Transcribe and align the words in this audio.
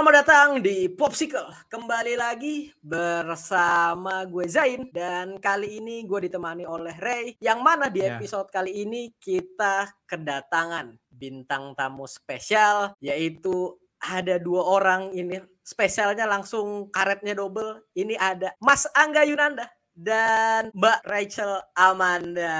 Selamat 0.00 0.24
datang 0.24 0.64
di 0.64 0.88
Popsicle. 0.88 1.52
Kembali 1.68 2.16
lagi 2.16 2.72
bersama 2.80 4.24
gue 4.24 4.48
Zain 4.48 4.88
dan 4.96 5.36
kali 5.36 5.76
ini 5.76 6.08
gue 6.08 6.24
ditemani 6.24 6.64
oleh 6.64 6.96
Ray 6.96 7.36
yang 7.36 7.60
mana 7.60 7.92
di 7.92 8.00
Ya. 8.00 8.16
episode 8.16 8.48
kali 8.48 8.80
ini 8.80 9.12
kita 9.20 9.92
kedatangan 10.08 10.96
bintang 11.12 11.76
tamu 11.76 12.08
spesial 12.08 12.96
yaitu 13.04 13.76
ada 14.00 14.40
dua 14.40 14.72
orang 14.72 15.12
ini 15.12 15.36
spesialnya 15.60 16.24
langsung 16.24 16.88
karetnya 16.88 17.36
double. 17.36 17.84
Ini 17.92 18.16
ada 18.16 18.56
Mas 18.56 18.88
Angga 18.96 19.28
Yunanda 19.28 19.68
dan 19.92 20.72
Mbak 20.72 21.00
Rachel 21.04 21.60
Amanda. 21.76 22.56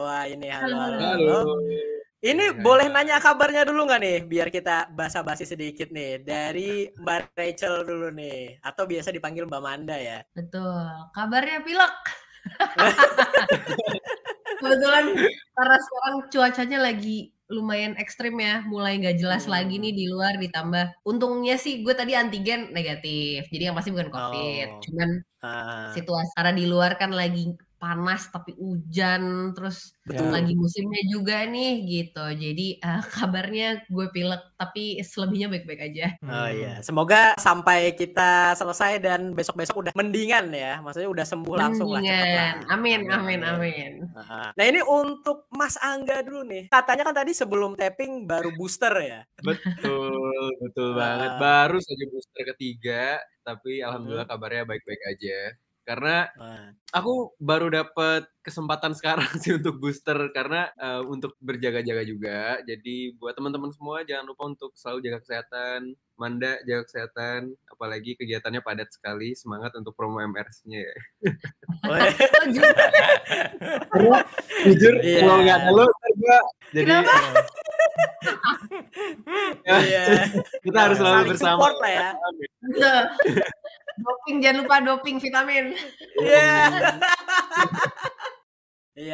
Wah, 0.00 0.24
ini 0.24 0.48
halo. 0.48 0.72
Halo, 0.72 0.96
halo. 0.96 1.36
halo. 1.36 1.97
Ini 2.18 2.50
Hai, 2.50 2.58
boleh 2.58 2.90
nanya 2.90 3.22
kabarnya 3.22 3.62
dulu 3.62 3.86
nggak 3.86 4.00
nih, 4.02 4.16
biar 4.26 4.48
kita 4.50 4.90
basa-basi 4.90 5.46
sedikit 5.46 5.86
nih 5.94 6.18
dari 6.18 6.90
Mbak 6.98 7.38
Rachel 7.38 7.86
dulu 7.86 8.10
nih, 8.10 8.58
atau 8.58 8.90
biasa 8.90 9.14
dipanggil 9.14 9.46
Mbak 9.46 9.62
Manda 9.62 9.94
ya. 9.94 10.18
Betul. 10.36 10.82
Kabarnya 11.14 11.62
pilek. 11.64 11.94
Kebetulan 14.60 15.04
karena 15.54 15.76
sekarang 15.78 16.14
cuacanya 16.32 16.78
lagi 16.82 17.30
lumayan 17.48 17.94
ekstrim 17.96 18.36
ya, 18.40 18.60
mulai 18.68 18.98
nggak 19.00 19.16
jelas 19.22 19.48
Hmm. 19.48 19.54
lagi 19.56 19.80
nih 19.80 19.92
di 19.96 20.04
luar 20.10 20.36
ditambah. 20.36 21.00
Untungnya 21.08 21.56
sih 21.56 21.80
gue 21.86 21.94
tadi 21.96 22.12
antigen 22.18 22.72
negatif, 22.76 23.48
jadi 23.52 23.70
yang 23.72 23.76
pasti 23.78 23.90
bukan 23.94 24.10
COVID. 24.12 24.68
Oh. 24.76 24.80
Cuman 24.84 25.10
Ah, 25.38 25.94
situasi 25.94 26.34
karena 26.34 26.50
di 26.58 26.66
luar 26.66 26.98
kan 26.98 27.14
lagi 27.14 27.54
panas 27.78 28.26
tapi 28.34 28.52
hujan, 28.58 29.54
terus 29.54 29.94
betul. 30.02 30.28
lagi 30.34 30.52
musimnya 30.58 31.02
juga 31.08 31.46
nih 31.46 31.70
gitu. 31.86 32.24
Jadi 32.34 32.66
eh, 32.78 33.00
kabarnya 33.16 33.86
gue 33.86 34.06
pilek, 34.10 34.42
tapi 34.58 34.98
selebihnya 35.00 35.48
baik-baik 35.48 35.82
aja. 35.94 36.06
Oh 36.26 36.48
iya, 36.50 36.82
semoga 36.82 37.38
sampai 37.38 37.94
kita 37.94 38.52
selesai 38.58 38.98
dan 38.98 39.32
besok-besok 39.32 39.86
udah 39.86 39.92
mendingan 39.94 40.50
ya, 40.52 40.82
maksudnya 40.82 41.08
udah 41.08 41.26
sembuh 41.26 41.54
langsung 41.56 41.88
lah. 41.88 42.02
lah. 42.02 42.02
Mendingan. 42.02 42.54
Amin, 42.68 43.00
amin, 43.08 43.40
amin. 43.46 43.92
Ah, 44.18 44.50
Nah 44.52 44.64
ini 44.66 44.82
untuk 44.82 45.46
Mas 45.54 45.78
Angga 45.78 46.20
dulu 46.26 46.42
nih, 46.44 46.66
katanya 46.68 47.02
kan 47.06 47.14
tadi 47.22 47.32
sebelum 47.32 47.78
tapping 47.78 48.26
baru 48.26 48.50
booster 48.58 48.92
ya. 49.00 49.20
Betul, 49.40 50.46
betul 50.62 50.88
banget. 50.98 51.30
Baru 51.38 51.78
saja 51.78 52.04
booster 52.10 52.42
ketiga, 52.54 53.22
tapi 53.46 53.80
alhamdulillah 53.80 54.26
Mhm. 54.26 54.32
kabarnya 54.34 54.62
baik-baik 54.66 55.02
aja. 55.14 55.38
Karena 55.88 56.28
aku 56.92 57.32
baru 57.40 57.72
dapat 57.72 58.28
kesempatan 58.48 58.92
sekarang 58.92 59.28
sih 59.42 59.54
untuk 59.54 59.76
booster 59.76 60.16
karena 60.32 60.72
eh, 60.74 61.02
untuk 61.04 61.36
berjaga-jaga 61.38 62.02
juga. 62.02 62.40
Jadi 62.64 63.12
buat 63.14 63.32
teman-teman 63.32 63.70
semua 63.70 64.02
jangan 64.02 64.24
lupa 64.26 64.48
untuk 64.48 64.72
selalu 64.74 64.98
jaga 65.04 65.18
kesehatan. 65.22 65.80
Manda 66.18 66.58
jaga 66.66 66.82
kesehatan, 66.82 67.40
apalagi 67.68 68.18
kegiatannya 68.18 68.58
padat 68.58 68.90
sekali. 68.90 69.32
Semangat 69.32 69.70
untuk 69.74 69.94
promo 69.94 70.18
MRS-nya 70.18 70.82
ya. 70.82 70.94
Karena 73.86 74.18
jujur 74.66 74.94
Iya. 74.98 75.20
kalau 75.22 75.38
nggak 75.38 75.58
ada 75.58 75.70
lo, 75.70 75.86
jadi 76.74 76.84
Kenapa? 76.84 77.14
ya, 79.62 79.76
Iya. 79.78 80.04
kita 80.60 80.78
harus 80.80 80.96
selalu 80.98 81.14
Saling 81.14 81.30
bersama. 81.30 81.50
support 81.54 81.76
lah 81.78 81.90
ya. 81.90 82.08
Doping 83.98 84.36
jangan 84.38 84.56
lupa 84.62 84.74
doping 84.80 85.16
vitamin. 85.18 85.64
Iya. 86.18 86.46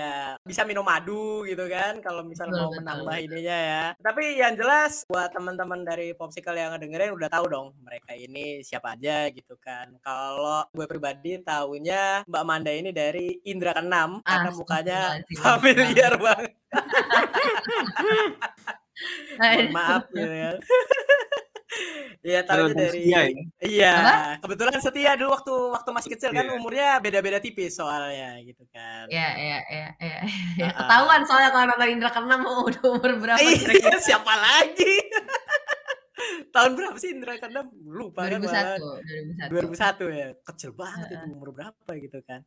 Iya, 0.04 0.36
bisa 0.44 0.62
minum 0.68 0.84
madu 0.84 1.48
gitu 1.48 1.64
kan 1.64 1.96
kalau 2.04 2.20
misal 2.20 2.52
Betul, 2.52 2.60
mau 2.60 2.68
betul, 2.68 2.78
menambah 2.84 3.16
betul. 3.16 3.24
ininya 3.24 3.56
ya. 3.56 3.84
Tapi 3.96 4.22
yang 4.36 4.52
jelas 4.52 4.92
buat 5.08 5.32
teman-teman 5.32 5.80
dari 5.80 6.12
Popsicle 6.12 6.60
yang 6.60 6.76
ngedengerin 6.76 7.16
udah 7.16 7.28
tahu 7.32 7.48
dong 7.48 7.72
mereka 7.80 8.12
ini 8.12 8.60
siapa 8.60 8.92
aja 8.92 9.32
gitu 9.32 9.56
kan. 9.56 9.96
Kalau 10.04 10.68
gue 10.76 10.84
pribadi 10.84 11.40
taunya 11.40 12.20
Mbak 12.28 12.44
Manda 12.44 12.72
ini 12.72 12.92
dari 12.92 13.40
Indra 13.48 13.72
Keenam 13.72 14.20
karena 14.20 14.50
mukanya 14.52 15.00
familiar 15.40 16.12
banget. 16.20 16.52
Mohon 19.40 19.68
maaf 19.74 20.02
gitu 20.12 20.28
kan. 20.28 20.56
Iya, 22.24 22.40
tentang 22.40 22.72
dari 22.72 23.04
setia 23.04 23.20
ya? 23.20 23.42
Iya, 23.60 23.92
Apa? 23.94 24.14
kebetulan 24.40 24.80
setia 24.80 25.12
dulu 25.12 25.28
waktu 25.30 25.54
waktu 25.76 25.90
masih 25.92 26.10
kecil 26.16 26.30
kan 26.32 26.40
Iya. 26.42 26.56
umurnya 26.56 26.88
beda-beda 26.96 27.36
tipis 27.36 27.76
soalnya 27.76 28.40
gitu 28.40 28.64
kan. 28.72 29.04
Ya, 29.12 29.28
ya, 29.36 29.58
ya, 29.68 29.86
ya. 29.92 30.16
Ah, 30.16 30.64
ah. 30.64 30.72
Ketahuan 30.80 31.20
soalnya 31.28 31.50
kalau 31.52 31.64
nonton 31.68 31.88
Indra 31.92 32.08
Keenam 32.08 32.40
mau 32.40 32.64
udah 32.68 32.80
umur 32.88 33.12
berapa 33.20 33.36
Iya, 33.36 33.60
kira-kira? 33.60 33.98
siapa 34.00 34.32
lagi? 34.32 34.94
Tahun 36.54 36.72
berapa 36.74 36.96
sih 36.98 37.10
Indra 37.14 37.36
Keenam? 37.38 37.70
Lupa 37.84 38.26
kan 38.26 38.40
malah. 38.40 38.78
2001, 38.78 39.50
2001. 39.50 40.10
2001 40.10 40.20
ya. 40.20 40.28
Kecil 40.44 40.70
banget 40.74 41.06
itu 41.10 41.16
Heeh. 41.18 41.34
umur 41.34 41.50
berapa 41.50 41.90
gitu 41.98 42.18
kan. 42.24 42.40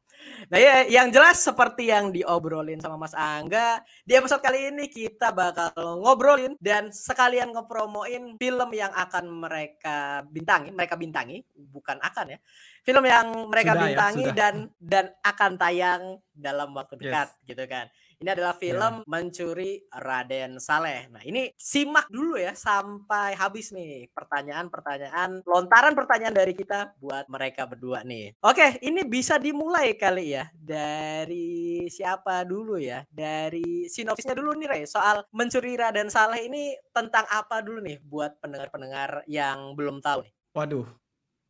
Nah, 0.47 0.59
ya 0.59 0.75
yang 0.87 1.07
jelas 1.11 1.41
seperti 1.43 1.91
yang 1.91 2.09
diobrolin 2.11 2.79
sama 2.79 2.95
Mas 2.97 3.13
Angga, 3.13 3.81
di 4.07 4.13
episode 4.15 4.41
kali 4.41 4.71
ini 4.71 4.87
kita 4.87 5.35
bakal 5.35 5.71
ngobrolin 6.01 6.55
dan 6.57 6.89
sekalian 6.89 7.51
ngepromoin 7.51 8.39
film 8.39 8.69
yang 8.73 8.91
akan 8.95 9.25
mereka 9.27 10.23
bintangi, 10.27 10.69
mereka 10.71 10.95
bintangi, 10.95 11.43
bukan 11.53 11.99
akan 11.99 12.37
ya. 12.37 12.39
Film 12.87 13.03
yang 13.03 13.51
mereka 13.51 13.75
Sudah 13.75 13.83
ya, 13.83 13.83
bintangi 13.91 14.25
sudah. 14.31 14.35
dan 14.39 14.55
dan 14.79 15.05
akan 15.19 15.51
tayang 15.59 16.01
dalam 16.31 16.71
waktu 16.71 16.95
Yes. 16.95 17.03
dekat 17.03 17.27
gitu 17.43 17.63
kan. 17.67 17.85
Ini 18.17 18.29
adalah 18.33 18.55
film 18.55 19.03
Mencuri 19.05 19.83
Raden 19.91 20.57
Saleh. 20.57 21.11
Nah, 21.11 21.19
ini 21.21 21.51
simak 21.53 22.07
dulu 22.07 22.39
ya 22.39 22.55
sampai 22.55 23.35
habis 23.35 23.69
nih 23.75 24.07
pertanyaan-pertanyaan, 24.09 25.43
lontaran 25.45 25.93
pertanyaan 25.93 26.33
dari 26.33 26.55
kita 26.55 26.95
buat 26.97 27.27
mereka 27.27 27.67
berdua 27.67 28.01
nih. 28.07 28.39
Oke, 28.41 28.79
ini 28.81 29.03
bisa 29.03 29.35
dimulai 29.37 29.93
kali 29.99 30.33
ya 30.33 30.47
dari 30.55 31.85
siapa 31.91 32.41
dulu 32.47 32.79
ya? 32.81 33.03
Dari 33.11 33.85
sinopsisnya 33.91 34.33
dulu 34.33 34.55
nih, 34.57 34.67
Rey. 34.71 34.83
Soal 34.87 35.27
Mencuri 35.29 35.75
Raden 35.75 36.07
Saleh 36.09 36.47
ini 36.47 36.73
tentang 36.95 37.27
apa 37.29 37.59
dulu 37.61 37.83
nih 37.83 37.99
buat 38.01 38.39
pendengar-pendengar 38.41 39.27
yang 39.29 39.75
belum 39.77 40.01
tahu 40.01 40.23
nih? 40.25 40.33
Waduh, 40.57 40.87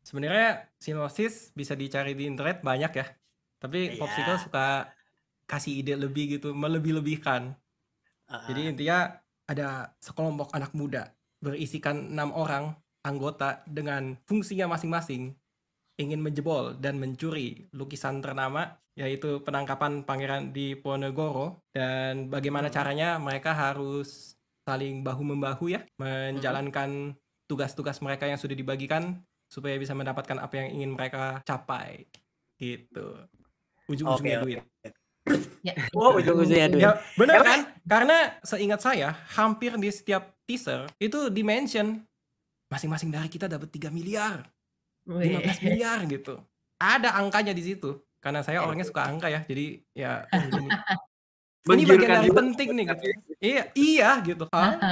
sebenarnya 0.08 0.72
sinopsis 0.80 1.52
bisa 1.52 1.76
dicari 1.76 2.16
di 2.16 2.24
internet 2.24 2.64
banyak 2.64 2.92
ya. 2.96 3.06
Tapi 3.60 3.92
Iya. 3.92 4.00
Popsicle 4.00 4.38
suka 4.40 4.66
kasih 5.44 5.84
ide 5.84 6.00
lebih 6.00 6.40
gitu, 6.40 6.56
melebih-lebihkan. 6.56 7.52
Jadi 8.48 8.60
Heeh. 8.64 8.72
intinya 8.72 8.98
ada 9.48 9.92
sekelompok 10.00 10.52
anak 10.56 10.72
muda 10.72 11.12
berisikan 11.40 12.12
enam 12.12 12.32
orang 12.32 12.76
anggota 13.04 13.64
dengan 13.64 14.16
fungsinya 14.28 14.68
masing-masing 14.68 15.32
ingin 15.98 16.20
menjebol 16.20 16.76
dan 16.76 17.00
mencuri 17.00 17.68
lukisan 17.72 18.20
ternama 18.20 18.76
yaitu 18.98 19.40
penangkapan 19.46 20.02
Pangeran 20.02 20.50
Diponegoro 20.50 21.62
dan 21.72 22.28
bagaimana 22.28 22.68
Hmm. 22.68 22.76
caranya 22.76 23.08
mereka 23.16 23.54
harus 23.54 24.34
saling 24.66 25.00
bahu 25.06 25.22
membahu 25.24 25.72
ya 25.72 25.86
menjalankan 25.96 27.16
tugas-tugas 27.48 28.02
mereka 28.04 28.28
yang 28.28 28.36
sudah 28.36 28.52
dibagikan 28.58 29.24
supaya 29.48 29.74
bisa 29.80 29.96
mendapatkan 29.96 30.38
apa 30.38 30.54
yang 30.60 30.68
ingin 30.76 30.90
mereka 30.94 31.40
capai 31.42 32.04
gitu 32.60 33.16
ujung-ujungnya 33.88 34.38
Oke, 34.40 34.44
duit 34.44 34.62
Ya. 35.60 35.74
Oh, 35.98 36.16
ujung-ujungnya 36.16 36.68
duit. 36.72 36.84
Ya, 36.88 36.96
benar 37.18 37.44
kan? 37.44 37.60
Karena 37.84 38.40
seingat 38.40 38.80
saya, 38.80 39.12
hampir 39.36 39.76
di 39.76 39.92
setiap 39.92 40.32
teaser 40.48 40.88
itu 40.96 41.28
di-mention 41.28 42.00
masing-masing 42.72 43.12
dari 43.12 43.28
kita 43.28 43.44
dapat 43.44 43.68
3 43.68 43.92
miliar, 43.92 44.48
15 45.04 45.20
Wih. 45.20 45.60
miliar 45.68 45.98
gitu. 46.08 46.40
Ada 46.80 47.16
angkanya 47.20 47.52
di 47.52 47.60
situ. 47.60 48.00
Karena 48.18 48.40
saya 48.42 48.60
Ya, 48.60 48.66
orangnya 48.66 48.86
suka 48.86 49.06
angka 49.06 49.28
ya. 49.30 49.40
Jadi 49.46 49.84
ya 49.94 50.26
oh, 50.26 50.38
ini, 51.66 51.82
bagian 51.84 52.10
dari 52.22 52.30
penting 52.30 52.68
nih 52.72 52.84
gitu. 52.86 53.04
Iya, 53.38 53.62
iya 53.90 54.08
gitu. 54.22 54.44
Hah? 54.50 54.72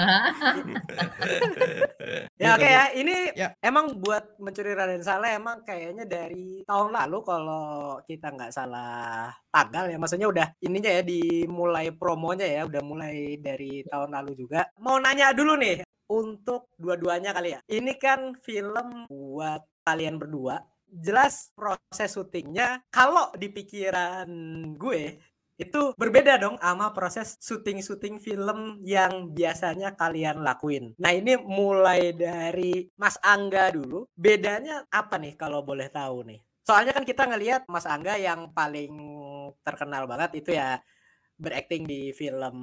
Ya 2.36 2.52
Gitu, 2.52 2.52
oke 2.52 2.62
gitu. 2.62 2.76
ya, 2.76 2.84
ini 2.94 3.16
Ya. 3.34 3.48
emang 3.64 3.96
buat 3.98 4.36
mencuri 4.38 4.76
Raden 4.76 5.02
Saleh 5.02 5.40
emang 5.40 5.64
kayaknya 5.64 6.04
dari 6.04 6.60
tahun 6.68 6.92
lalu 6.92 7.18
kalau 7.24 7.64
kita 8.04 8.28
nggak 8.30 8.52
salah 8.52 9.32
tanggal 9.48 9.88
ya, 9.88 9.96
maksudnya 9.96 10.28
udah 10.28 10.46
ininya 10.60 10.92
ya 10.92 11.02
dimulai 11.02 11.90
promonya 11.96 12.44
ya, 12.46 12.62
udah 12.68 12.82
mulai 12.84 13.40
dari 13.40 13.82
tahun 13.88 14.12
lalu 14.12 14.32
juga. 14.36 14.68
Mau 14.84 15.00
nanya 15.00 15.32
dulu 15.32 15.56
nih 15.56 15.82
untuk 16.06 16.70
dua-duanya 16.76 17.32
kali 17.34 17.56
ya. 17.56 17.60
Ini 17.66 17.92
kan 17.98 18.36
film 18.38 19.08
buat 19.10 19.64
kalian 19.82 20.20
berdua. 20.20 20.60
Jelas 20.86 21.50
proses 21.50 22.14
syutingnya 22.14 22.78
kalau 22.94 23.34
di 23.34 23.50
pikiran 23.50 24.28
gue 24.78 25.02
itu 25.56 25.96
berbeda 25.96 26.36
dong 26.36 26.60
sama 26.60 26.92
proses 26.92 27.40
syuting-syuting 27.40 28.20
film 28.20 28.84
yang 28.84 29.32
biasanya 29.32 29.96
kalian 29.96 30.44
lakuin. 30.44 30.92
Nah 31.00 31.12
ini 31.16 31.40
mulai 31.40 32.12
dari 32.12 32.84
Mas 33.00 33.16
Angga 33.24 33.72
dulu. 33.72 34.04
Bedanya 34.12 34.84
apa 34.92 35.16
nih 35.16 35.34
kalau 35.34 35.64
boleh 35.64 35.88
tahu 35.88 36.28
nih? 36.28 36.40
Soalnya 36.66 36.92
kan 36.92 37.06
kita 37.06 37.24
ngelihat 37.30 37.62
Mas 37.70 37.86
Angga 37.88 38.18
yang 38.20 38.52
paling 38.52 38.92
terkenal 39.62 40.04
banget 40.04 40.44
itu 40.44 40.50
ya 40.52 40.82
berakting 41.36 41.84
di 41.84 42.10
film 42.16 42.56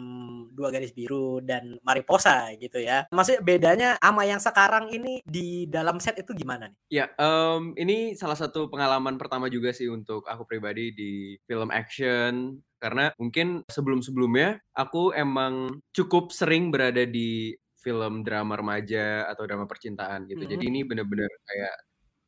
Dua 0.54 0.74
Garis 0.74 0.94
Biru 0.94 1.40
dan 1.42 1.78
Mariposa 1.86 2.50
gitu 2.58 2.82
ya. 2.82 3.06
Maksudnya 3.14 3.42
bedanya 3.46 3.90
sama 4.02 4.26
yang 4.26 4.42
sekarang 4.42 4.90
ini 4.90 5.22
di 5.24 5.70
dalam 5.70 6.02
set 6.02 6.20
itu 6.20 6.34
gimana 6.34 6.70
nih? 6.70 6.78
Ya, 6.90 7.06
um, 7.18 7.78
ini 7.78 8.18
salah 8.18 8.38
satu 8.38 8.68
pengalaman 8.68 9.22
pertama 9.22 9.48
juga 9.48 9.70
sih 9.72 9.88
untuk 9.90 10.26
aku 10.26 10.44
pribadi 10.50 10.94
di 10.94 11.38
film 11.46 11.70
action 11.70 12.58
karena 12.82 13.16
mungkin 13.16 13.64
sebelum-sebelumnya 13.72 14.60
aku 14.76 15.16
emang 15.16 15.80
cukup 15.96 16.36
sering 16.36 16.68
berada 16.68 17.08
di 17.08 17.56
film 17.80 18.24
drama 18.24 18.56
remaja 18.60 19.28
atau 19.28 19.44
drama 19.48 19.68
percintaan 19.68 20.28
gitu. 20.28 20.44
Mm 20.44 20.48
-hmm. 20.48 20.54
Jadi 20.56 20.64
ini 20.68 20.80
bener-bener 20.88 21.32
kayak 21.44 21.76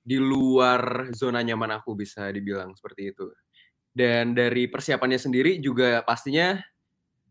di 0.05 0.21
luar 0.21 1.09
zona 1.17 1.41
nyaman 1.41 1.81
aku 1.81 1.97
bisa 1.97 2.29
dibilang 2.29 2.75
seperti 2.77 3.09
itu. 3.09 3.25
Dan 3.95 4.35
dari 4.35 4.67
persiapannya 4.67 5.15
sendiri 5.15 5.63
juga 5.63 6.03
pastinya 6.03 6.59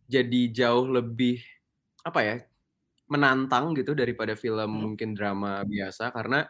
jadi 0.09 0.43
jauh 0.49 0.89
lebih 0.89 1.45
apa 2.05 2.21
ya 2.25 2.37
menantang 3.09 3.77
gitu 3.77 3.93
daripada 3.93 4.33
film 4.37 4.69
hmm. 4.69 4.81
mungkin 4.81 5.11
drama 5.13 5.61
biasa 5.65 6.09
karena 6.13 6.49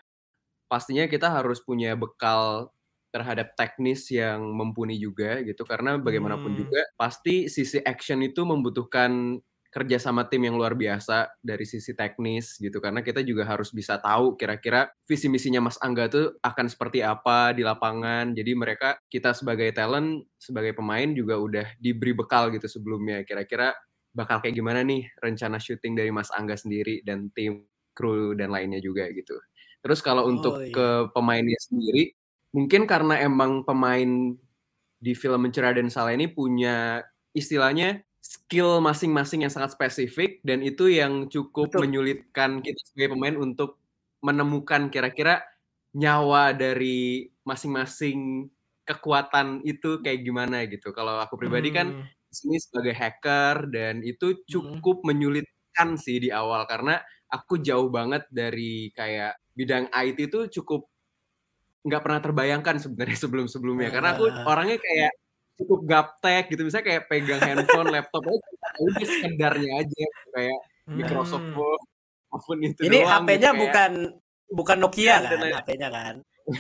pastinya 0.71 1.07
kita 1.11 1.31
harus 1.31 1.63
punya 1.63 1.99
bekal 1.99 2.71
terhadap 3.15 3.55
teknis 3.55 4.11
yang 4.11 4.43
mumpuni 4.43 4.99
juga 4.99 5.39
gitu 5.47 5.63
karena 5.63 5.99
bagaimanapun 5.99 6.51
hmm. 6.55 6.61
juga 6.67 6.83
pasti 6.99 7.47
sisi 7.47 7.79
action 7.83 8.23
itu 8.27 8.43
membutuhkan 8.43 9.39
kerja 9.75 9.99
sama 9.99 10.31
tim 10.31 10.47
yang 10.47 10.55
luar 10.55 10.79
biasa 10.79 11.35
dari 11.43 11.67
sisi 11.67 11.99
teknis 11.99 12.63
gitu. 12.63 12.79
Karena 12.79 13.03
kita 13.03 13.27
juga 13.27 13.43
harus 13.43 13.75
bisa 13.75 13.99
tahu 13.99 14.39
kira-kira 14.39 14.95
visi 15.03 15.27
misinya 15.27 15.67
Mas 15.67 15.75
Angga 15.83 16.07
tuh 16.07 16.39
akan 16.47 16.71
seperti 16.71 17.03
apa 17.03 17.51
di 17.51 17.67
lapangan. 17.67 18.31
Jadi 18.39 18.55
mereka 18.55 18.95
kita 19.11 19.35
sebagai 19.35 19.75
talent 19.75 20.31
sebagai 20.39 20.79
pemain 20.79 21.11
juga 21.11 21.43
udah 21.43 21.67
diberi 21.83 22.15
bekal 22.15 22.55
gitu 22.55 22.71
sebelumnya. 22.71 23.27
Kira-kira 23.27 23.75
bakal 24.15 24.39
kayak 24.39 24.55
gimana 24.55 24.87
nih 24.87 25.11
rencana 25.19 25.59
syuting 25.59 25.99
dari 25.99 26.15
Mas 26.15 26.31
Angga 26.31 26.55
sendiri 26.55 27.03
dan 27.03 27.35
tim 27.35 27.67
kru 27.99 28.39
dan 28.39 28.55
lainnya 28.55 28.79
juga 28.79 29.11
gitu. 29.11 29.35
Terus 29.83 29.99
kalau 30.07 30.31
untuk 30.31 30.55
oh, 30.55 30.63
iya. 30.63 30.71
ke 30.71 30.89
pemainnya 31.11 31.59
sendiri 31.59 32.15
mungkin 32.55 32.87
karena 32.87 33.19
emang 33.27 33.67
pemain 33.67 34.39
di 35.03 35.13
film 35.19 35.43
Mencerah 35.43 35.75
dan 35.75 35.91
Salah 35.91 36.15
ini 36.15 36.31
punya 36.31 37.03
istilahnya 37.35 38.07
skill 38.25 38.81
masing-masing 38.81 39.45
yang 39.45 39.53
sangat 39.53 39.77
spesifik 39.77 40.41
dan 40.41 40.65
itu 40.65 40.89
yang 40.89 41.29
cukup 41.29 41.69
Betul. 41.69 41.85
menyulitkan 41.85 42.65
kita 42.65 42.81
sebagai 42.89 43.13
pemain 43.13 43.37
untuk 43.37 43.77
menemukan 44.25 44.89
kira-kira 44.89 45.45
nyawa 45.93 46.57
dari 46.57 47.29
masing-masing 47.45 48.49
kekuatan 48.89 49.61
itu 49.69 50.01
kayak 50.01 50.25
gimana 50.25 50.65
gitu. 50.65 50.97
Kalau 50.97 51.21
aku 51.21 51.37
pribadi 51.37 51.69
kan 51.69 51.93
hmm. 51.93 52.01
kan 52.01 52.09
di 52.09 52.35
sini 52.35 52.57
sebagai 52.57 52.97
hacker 52.97 53.69
dan 53.69 54.01
itu 54.01 54.33
hmm. 54.33 54.41
cukup 54.49 55.05
hmm. 55.05 55.07
menyulitkan 55.13 56.01
sih 56.01 56.17
di 56.17 56.33
awal 56.33 56.65
karena 56.65 57.05
aku 57.29 57.61
jauh 57.61 57.93
banget 57.93 58.25
dari 58.33 58.89
kayak 58.97 59.37
bidang 59.53 59.93
IT 59.93 60.33
itu 60.33 60.41
cukup 60.61 60.89
nggak 61.85 62.01
pernah 62.01 62.21
terbayangkan 62.25 62.81
sebenarnya 62.81 63.19
sebelum-sebelumnya 63.29 63.93
karena 63.93 64.17
aku 64.17 64.25
ah. 64.33 64.49
orangnya 64.49 64.81
kayak 64.81 65.13
cukup 65.59 65.81
gaptek 65.87 66.51
gitu. 66.51 66.67
Misalnya 66.67 66.87
kayak 66.91 67.03
pegang 67.07 67.41
handphone 67.43 67.91
laptop 67.91 68.25
aja 68.27 68.49
udah 68.75 69.07
sekedarnya 69.07 69.71
aja 69.87 70.05
kayak 70.35 70.59
hmm. 70.91 70.97
Microsoft 70.99 71.51
Word 71.55 71.83
apa 72.35 72.43
pun 72.43 72.59
itu 72.67 72.81
ini 72.91 73.07
HP-nya 73.07 73.55
gitu, 73.55 73.63
bukan 73.63 73.93
bukan 74.51 74.77
Nokia 74.83 75.23
kan? 75.23 75.39
HP-nya 75.39 75.89
kan? 75.95 76.15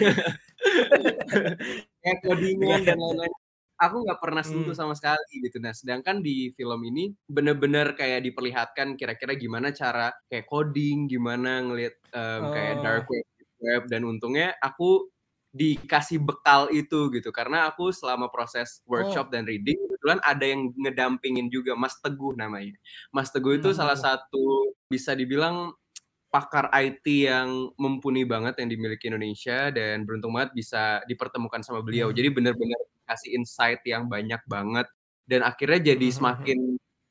Kayak 2.00 2.18
codingan 2.22 2.80
dan 2.86 2.96
lain-lain. 2.96 3.34
Aku 3.82 4.06
nggak 4.06 4.22
pernah 4.22 4.46
sentuh 4.46 4.70
hmm. 4.70 4.78
sama 4.78 4.94
sekali 4.94 5.42
gitu. 5.42 5.58
Nah 5.58 5.74
sedangkan 5.74 6.22
di 6.22 6.54
film 6.54 6.78
ini 6.86 7.10
bener-bener 7.26 7.98
kayak 7.98 8.22
diperlihatkan 8.22 8.94
kira-kira 8.94 9.34
gimana 9.34 9.74
cara 9.74 10.14
kayak 10.30 10.46
coding 10.46 11.10
gimana 11.10 11.58
ngelihat 11.66 11.98
um, 12.14 12.42
oh. 12.48 12.52
kayak 12.54 12.74
dark 12.86 13.10
web 13.10 13.26
web. 13.64 13.82
Dan 13.90 14.06
untungnya 14.06 14.54
aku 14.62 15.10
dikasih 15.54 16.18
bekal 16.18 16.66
itu 16.74 17.14
gitu 17.14 17.30
karena 17.30 17.70
aku 17.70 17.94
selama 17.94 18.26
proses 18.26 18.82
workshop 18.90 19.30
oh. 19.30 19.32
dan 19.38 19.46
reading 19.46 19.78
kebetulan 19.86 20.18
ada 20.26 20.42
yang 20.42 20.74
ngedampingin 20.74 21.46
juga 21.46 21.78
Mas 21.78 21.94
Teguh 22.02 22.34
namanya 22.34 22.74
Mas 23.14 23.30
Teguh 23.30 23.62
itu 23.62 23.70
hmm. 23.70 23.78
salah 23.78 23.94
satu 23.94 24.74
bisa 24.90 25.14
dibilang 25.14 25.70
pakar 26.34 26.74
IT 26.74 27.06
yang 27.06 27.70
mumpuni 27.78 28.26
banget 28.26 28.58
yang 28.58 28.66
dimiliki 28.66 29.06
Indonesia 29.06 29.70
dan 29.70 30.02
beruntung 30.02 30.34
banget 30.34 30.58
bisa 30.58 30.98
dipertemukan 31.06 31.62
sama 31.62 31.86
beliau 31.86 32.10
hmm. 32.10 32.18
jadi 32.18 32.28
benar-benar 32.34 32.80
kasih 33.06 33.38
insight 33.38 33.78
yang 33.86 34.10
banyak 34.10 34.42
banget 34.50 34.90
dan 35.30 35.46
akhirnya 35.46 35.94
jadi 35.94 36.08
hmm. 36.10 36.16
semakin 36.18 36.58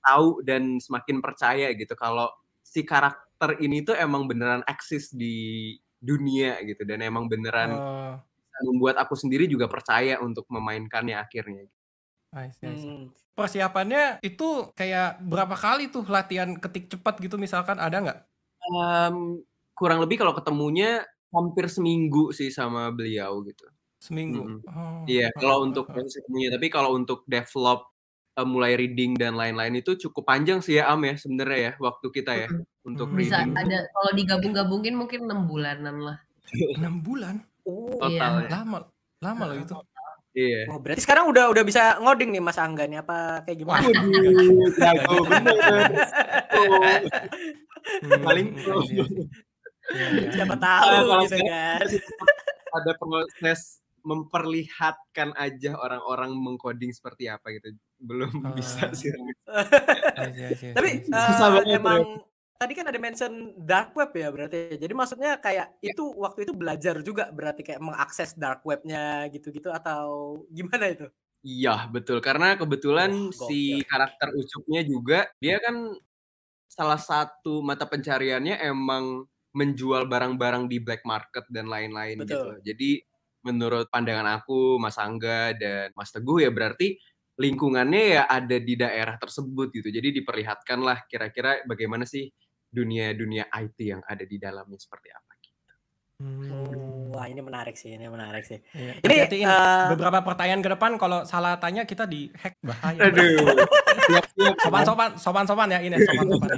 tahu 0.04 0.44
dan 0.44 0.84
semakin 0.84 1.24
percaya 1.24 1.72
gitu 1.72 1.96
kalau 1.96 2.28
si 2.60 2.84
karakter 2.84 3.56
ini 3.64 3.88
tuh 3.88 3.96
emang 3.96 4.28
beneran 4.28 4.68
eksis 4.68 5.16
di 5.16 5.80
dunia 6.04 6.60
gitu 6.68 6.84
dan 6.84 7.00
emang 7.00 7.32
beneran 7.32 7.72
uh 7.72 8.20
membuat 8.62 9.02
aku 9.02 9.18
sendiri 9.18 9.50
juga 9.50 9.66
percaya 9.66 10.22
untuk 10.22 10.46
memainkannya 10.54 11.18
akhirnya. 11.18 11.66
I 12.34 12.50
see, 12.54 12.70
I 12.70 12.76
see. 12.78 12.90
Hmm. 12.90 13.08
Persiapannya 13.34 14.22
itu 14.22 14.70
kayak 14.78 15.22
berapa 15.26 15.58
kali 15.58 15.90
tuh 15.90 16.06
latihan 16.06 16.54
ketik 16.54 16.94
cepat 16.94 17.18
gitu 17.18 17.42
misalkan 17.42 17.82
ada 17.82 17.98
nggak? 17.98 18.20
Um, 18.70 19.42
kurang 19.74 20.06
lebih 20.06 20.22
kalau 20.22 20.38
ketemunya 20.38 21.02
hampir 21.34 21.66
seminggu 21.66 22.30
sih 22.30 22.54
sama 22.54 22.94
beliau 22.94 23.42
gitu. 23.46 23.66
Seminggu. 23.98 24.42
Hmm. 24.46 24.60
Oh, 24.70 25.02
iya, 25.10 25.34
kalau 25.34 25.66
untuk 25.66 25.90
proses 25.90 26.22
ketemunya. 26.22 26.54
Tapi 26.54 26.68
kalau 26.70 26.94
untuk 26.94 27.26
develop 27.26 27.90
uh, 28.38 28.46
mulai 28.46 28.78
reading 28.78 29.18
dan 29.18 29.34
lain-lain 29.38 29.82
itu 29.82 29.98
cukup 29.98 30.30
panjang 30.30 30.62
sih 30.62 30.78
ya 30.78 30.94
Am 30.94 31.02
ya 31.06 31.18
sebenarnya 31.18 31.60
ya 31.60 31.72
waktu 31.82 32.08
kita 32.10 32.32
ya 32.38 32.48
hmm. 32.50 32.90
untuk 32.90 33.10
Bisa 33.14 33.42
reading. 33.42 33.54
Bisa 33.54 33.62
ada 33.66 33.78
kalau 33.94 34.12
digabung-gabungin 34.14 34.96
mungkin 34.98 35.26
enam 35.26 35.46
bulanan 35.50 35.98
lah. 36.02 36.18
Enam 36.78 37.02
bulan? 37.02 37.42
Oh, 37.64 37.96
total. 37.96 38.44
Iya. 38.44 38.50
Lama, 38.52 38.78
lama 39.24 39.44
loh 39.52 39.58
itu. 39.60 39.76
Iya. 40.34 40.66
Oh, 40.74 40.82
berarti 40.82 41.02
sekarang 41.06 41.30
udah 41.30 41.54
udah 41.54 41.64
bisa 41.64 42.02
ngoding 42.02 42.34
nih 42.34 42.42
Mas 42.42 42.58
Angga 42.58 42.90
nih 42.90 43.06
apa 43.06 43.46
kayak 43.46 43.58
gimana? 43.62 43.86
Waduh, 43.86 44.70
jago 44.82 45.16
bener. 45.30 45.56
Paling 48.26 48.48
pro. 48.58 48.82
Iya, 48.82 49.06
iya. 49.94 50.30
Siapa 50.34 50.56
tahu 50.58 50.90
gitu 51.30 51.38
kan. 51.38 51.88
Ada 52.74 52.92
proses 52.98 53.84
memperlihatkan 54.04 55.32
aja 55.40 55.80
orang-orang 55.80 56.34
mengcoding 56.34 56.90
seperti 56.92 57.30
apa 57.30 57.54
gitu. 57.54 57.78
Belum 58.02 58.34
uh. 58.42 58.58
bisa 58.58 58.90
sih. 58.92 59.14
Tapi 60.76 60.90
uh, 61.14 61.62
emang 61.70 62.26
tadi 62.58 62.74
kan 62.78 62.86
ada 62.88 63.00
mention 63.02 63.54
dark 63.60 63.92
web 63.98 64.12
ya 64.16 64.30
berarti. 64.30 64.80
Jadi 64.80 64.94
maksudnya 64.96 65.38
kayak 65.42 65.78
ya. 65.80 65.92
itu 65.94 66.04
waktu 66.16 66.48
itu 66.48 66.54
belajar 66.56 66.96
juga 67.04 67.30
berarti 67.30 67.62
kayak 67.66 67.82
mengakses 67.84 68.34
dark 68.38 68.64
webnya 68.64 69.28
gitu-gitu 69.30 69.70
atau 69.70 70.40
gimana 70.50 70.90
itu? 70.90 71.08
Iya 71.44 71.92
betul 71.92 72.24
karena 72.24 72.56
kebetulan 72.56 73.12
oh, 73.28 73.48
si 73.52 73.84
karakter 73.84 74.32
Ucupnya 74.32 74.82
juga 74.88 75.28
dia 75.44 75.60
kan 75.60 75.92
salah 76.72 76.98
satu 76.98 77.60
mata 77.60 77.84
pencariannya 77.84 78.64
emang 78.64 79.28
menjual 79.54 80.10
barang-barang 80.10 80.66
di 80.66 80.82
black 80.82 81.06
market 81.06 81.46
dan 81.52 81.70
lain-lain 81.70 82.26
gitu. 82.26 82.58
Jadi 82.66 83.04
menurut 83.46 83.92
pandangan 83.92 84.42
aku, 84.42 84.80
Mas 84.82 84.98
Angga 84.98 85.54
dan 85.54 85.94
Mas 85.94 86.10
Teguh 86.10 86.42
ya 86.42 86.50
berarti 86.50 86.98
lingkungannya 87.38 88.18
ya 88.18 88.24
ada 88.26 88.58
di 88.58 88.74
daerah 88.74 89.20
tersebut 89.22 89.70
gitu. 89.74 89.90
Jadi 89.94 90.22
diperlihatkanlah 90.22 91.06
kira-kira 91.06 91.62
bagaimana 91.70 92.08
sih 92.08 92.30
dunia-dunia 92.74 93.54
IT 93.54 93.78
yang 93.78 94.02
ada 94.02 94.26
di 94.26 94.42
dalamnya 94.42 94.82
seperti 94.82 95.14
apa 95.14 95.32
gitu. 95.38 95.74
Hmm. 96.18 97.14
Wah 97.14 97.30
ini 97.30 97.46
menarik 97.46 97.78
sih, 97.78 97.94
ini 97.94 98.10
menarik 98.10 98.42
sih. 98.42 98.58
Ya, 98.74 98.98
ini 99.06 99.46
uh, 99.46 99.94
beberapa 99.94 100.26
pertanyaan 100.26 100.66
ke 100.66 100.70
depan 100.74 100.98
kalau 100.98 101.22
salah 101.30 101.62
tanya 101.62 101.86
kita 101.86 102.10
di 102.10 102.34
hack 102.34 102.58
bahaya. 102.66 103.14
Aduh. 103.14 103.54
Sopan-sopan, 104.58 105.10
sopan-sopan 105.22 105.68
ya 105.70 105.80
ini 105.86 106.02
sopan-sopan. 106.02 106.50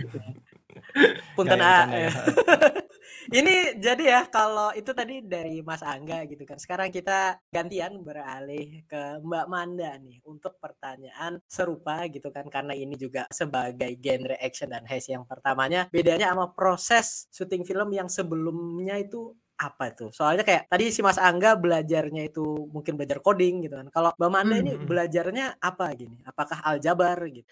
Punten 1.35 1.59
A. 1.59 1.75
Ya. 1.91 2.11
Ini 3.31 3.81
jadi 3.81 4.03
ya 4.05 4.21
kalau 4.29 4.69
itu 4.77 4.91
tadi 4.93 5.25
dari 5.25 5.65
Mas 5.65 5.81
Angga 5.81 6.25
gitu 6.29 6.45
kan. 6.45 6.61
Sekarang 6.61 6.93
kita 6.93 7.41
gantian 7.49 7.97
beralih 8.05 8.85
ke 8.85 9.21
Mbak 9.21 9.45
Manda 9.49 9.97
nih 9.97 10.21
untuk 10.29 10.61
pertanyaan 10.61 11.41
serupa 11.49 12.05
gitu 12.11 12.29
kan 12.29 12.45
karena 12.51 12.77
ini 12.77 12.93
juga 12.93 13.25
sebagai 13.33 13.97
genre 13.97 14.37
action 14.37 14.69
dan 14.69 14.85
heist 14.85 15.09
yang 15.09 15.25
pertamanya 15.25 15.89
bedanya 15.89 16.33
sama 16.33 16.53
proses 16.53 17.25
syuting 17.33 17.65
film 17.65 17.89
yang 17.93 18.09
sebelumnya 18.11 18.97
itu 19.01 19.33
apa 19.55 19.87
itu? 19.87 20.11
Soalnya 20.11 20.43
kayak 20.43 20.67
tadi 20.67 20.91
si 20.91 20.99
Mas 20.99 21.15
Angga 21.15 21.55
belajarnya 21.55 22.27
itu 22.27 22.67
mungkin 22.69 22.99
belajar 22.99 23.23
coding 23.23 23.63
gitu 23.63 23.79
kan. 23.79 23.87
Kalau 23.87 24.11
Mbak 24.19 24.29
Manda 24.31 24.55
hmm. 24.59 24.63
ini 24.67 24.73
belajarnya 24.75 25.45
apa 25.63 25.95
gini? 25.95 26.19
Apakah 26.27 26.59
aljabar 26.61 27.15
gitu? 27.31 27.47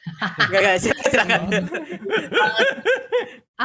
Enggak 0.51 0.59
enggak 0.61 0.77
sih, 0.83 0.91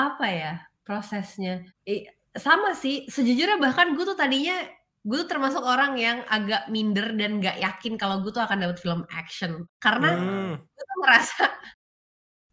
apa 0.07 0.27
ya? 0.31 0.68
Prosesnya. 0.89 1.69
Eh, 1.85 2.09
sama 2.33 2.73
sih, 2.73 3.05
sejujurnya 3.13 3.61
bahkan 3.61 3.93
gue 3.93 4.05
tuh 4.09 4.17
tadinya 4.17 4.65
gue 5.05 5.17
tuh 5.25 5.29
termasuk 5.31 5.63
orang 5.63 5.97
yang 5.97 6.19
agak 6.29 6.69
minder 6.69 7.13
dan 7.17 7.41
gak 7.41 7.57
yakin 7.61 7.95
kalau 7.97 8.21
gue 8.21 8.33
tuh 8.33 8.43
akan 8.43 8.61
dapat 8.67 8.77
film 8.81 9.03
action 9.13 9.65
karena 9.79 10.09
Hmm. 10.13 10.53
gue 10.61 10.85
tuh 10.85 10.99
ngerasa 11.05 11.45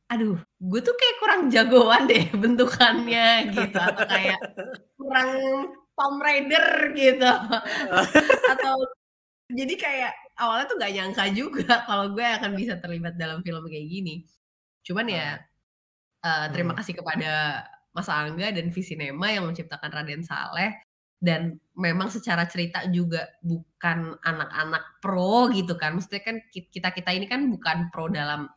aduh 0.06 0.38
gue 0.62 0.82
tuh 0.86 0.94
kayak 0.96 1.16
kurang 1.20 1.42
jagoan 1.50 2.06
deh 2.06 2.30
bentukannya 2.44 3.50
gitu 3.50 3.76
atau 3.76 4.06
kayak 4.06 4.40
kurang 4.96 5.30
Tomb 5.98 6.18
Raider 6.22 6.68
gitu 6.94 7.26
atau 8.54 8.76
jadi 9.52 9.74
kayak 9.76 10.14
awalnya 10.38 10.66
tuh 10.70 10.78
gak 10.80 10.94
nyangka 10.94 11.24
juga 11.34 11.84
kalau 11.90 12.14
gue 12.14 12.24
akan 12.24 12.52
bisa 12.56 12.78
terlibat 12.80 13.18
dalam 13.18 13.42
film 13.42 13.66
kayak 13.66 13.88
gini 13.90 14.24
cuman 14.86 15.10
ya 15.10 15.28
eh, 16.24 16.46
terima 16.54 16.72
Hmm. 16.72 16.80
kasih 16.80 16.94
kepada 17.02 17.34
Mas 17.96 18.12
Angga 18.12 18.52
dan 18.52 18.68
Visinema 18.70 19.32
yang 19.32 19.48
menciptakan 19.48 19.88
Raden 19.90 20.22
Saleh 20.22 20.76
dan 21.18 21.56
memang 21.74 22.12
secara 22.12 22.44
cerita 22.46 22.84
juga 22.86 23.24
bukan 23.40 24.20
anak-anak 24.20 25.00
pro 25.00 25.48
gitu 25.50 25.74
kan 25.74 25.96
maksudnya 25.96 26.22
kan 26.22 26.36
kita 26.52 26.92
kita 26.92 27.10
ini 27.10 27.26
kan 27.26 27.48
bukan 27.48 27.88
pro 27.90 28.12
dalam 28.12 28.52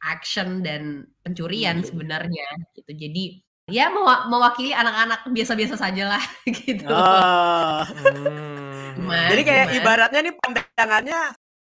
action 0.00 0.60
dan 0.60 1.08
pencurian 1.20 1.80
Hmm. 1.80 1.86
sebenarnya 1.86 2.44
gitu 2.70 2.92
jadi 2.92 3.24
ya 3.64 3.88
mewa- 3.88 4.28
mewakili 4.28 4.70
anak-anak 4.70 5.24
biasa-biasa 5.26 5.80
saja 5.80 6.12
lah 6.12 6.24
gitu 6.60 6.84
Oh. 6.86 7.80
Hmm. 7.88 9.00
Cuman- 9.00 9.30
Jadi 9.32 9.42
kayak 9.42 9.66
cuman- 9.66 9.76
ibaratnya 9.80 10.20
nih 10.22 10.34
pandangannya 10.36 11.20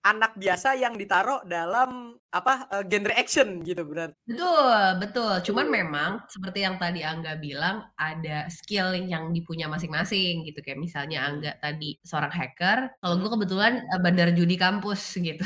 anak 0.07 0.33
biasa 0.37 0.75
yang 0.80 0.95
ditaruh 0.97 1.45
dalam 1.45 2.16
apa 2.30 2.66
eh, 2.73 2.85
genre 2.88 3.14
action 3.19 3.61
gitu 3.66 3.83
berarti. 3.85 4.14
Betul, 4.30 4.80
betul. 5.02 5.35
Cuman 5.42 5.66
memang 5.69 6.11
seperti 6.30 6.62
yang 6.62 6.78
tadi 6.78 7.02
Angga 7.02 7.35
bilang 7.42 7.83
ada 7.99 8.47
skill 8.47 8.95
yang 8.95 9.35
dipunya 9.35 9.66
masing-masing 9.66 10.47
gitu. 10.47 10.62
Kayak 10.62 10.78
misalnya 10.78 11.26
Angga 11.26 11.52
tadi 11.59 11.99
seorang 12.07 12.30
hacker, 12.30 12.78
kalau 13.02 13.14
gue 13.19 13.30
kebetulan 13.35 13.73
eh, 13.83 14.00
bandar 14.00 14.30
judi 14.33 14.54
kampus 14.54 15.19
gitu. 15.26 15.42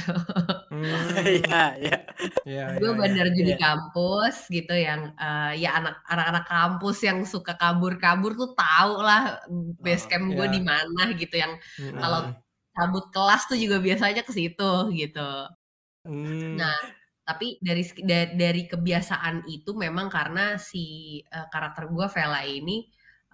Hmm. 0.71 1.09
Iya, 1.25 1.63
iya. 1.81 1.97
Iya, 2.45 2.65
gue 2.77 2.91
iya, 2.93 2.99
bandar 3.01 3.27
iya. 3.31 3.35
judi 3.37 3.53
Iya. 3.55 3.61
kampus 3.65 4.37
gitu 4.53 4.75
yang 4.77 5.01
eh, 5.17 5.53
ya 5.65 5.71
anak 5.81 5.95
anak-anak 6.09 6.45
kampus 6.45 6.97
yang 7.09 7.19
suka 7.25 7.57
kabur-kabur 7.57 8.37
tuh 8.37 8.53
tahu 8.53 9.01
lah 9.01 9.41
base 9.81 10.05
Oh, 10.05 10.09
camp 10.13 10.27
gue 10.37 10.47
di 10.53 10.61
mana 10.61 11.03
gitu 11.17 11.35
yang 11.41 11.57
Hmm. 11.81 11.97
kalau 11.99 12.21
cabut 12.75 13.05
kelas 13.15 13.43
tuh 13.51 13.59
juga 13.59 13.77
biasanya 13.87 14.23
ke 14.27 14.33
situ 14.35 14.73
gitu. 15.01 15.21
Hmm. 16.05 16.57
Nah, 16.61 16.77
tapi 17.25 17.57
dari 17.65 17.83
dari 18.37 18.63
kebiasaan 18.69 19.49
itu 19.49 19.73
memang 19.73 20.13
karena 20.13 20.61
si 20.61 20.85
eh, 21.25 21.47
karakter 21.53 21.89
gue 21.89 22.07
Vela 22.15 22.43
ini 22.45 22.85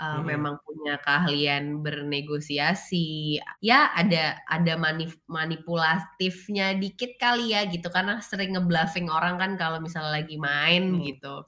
eh, 0.00 0.20
Mm-mm. 0.20 0.24
memang 0.30 0.54
punya 0.64 0.94
keahlian 1.02 1.82
bernegosiasi. 1.84 3.38
Ya 3.64 3.90
ada 3.96 4.38
ada 4.46 4.74
manip- 4.78 5.22
manipulatifnya 5.26 6.78
dikit 6.78 7.18
kali 7.18 7.52
ya 7.54 7.66
gitu 7.68 7.88
karena 7.90 8.22
sering 8.22 8.54
ngebluffing 8.56 9.08
orang 9.10 9.36
kan 9.42 9.52
kalau 9.60 9.78
misalnya 9.82 10.22
lagi 10.22 10.36
main 10.38 10.84
Hmm. 10.96 11.02
gitu. 11.04 11.44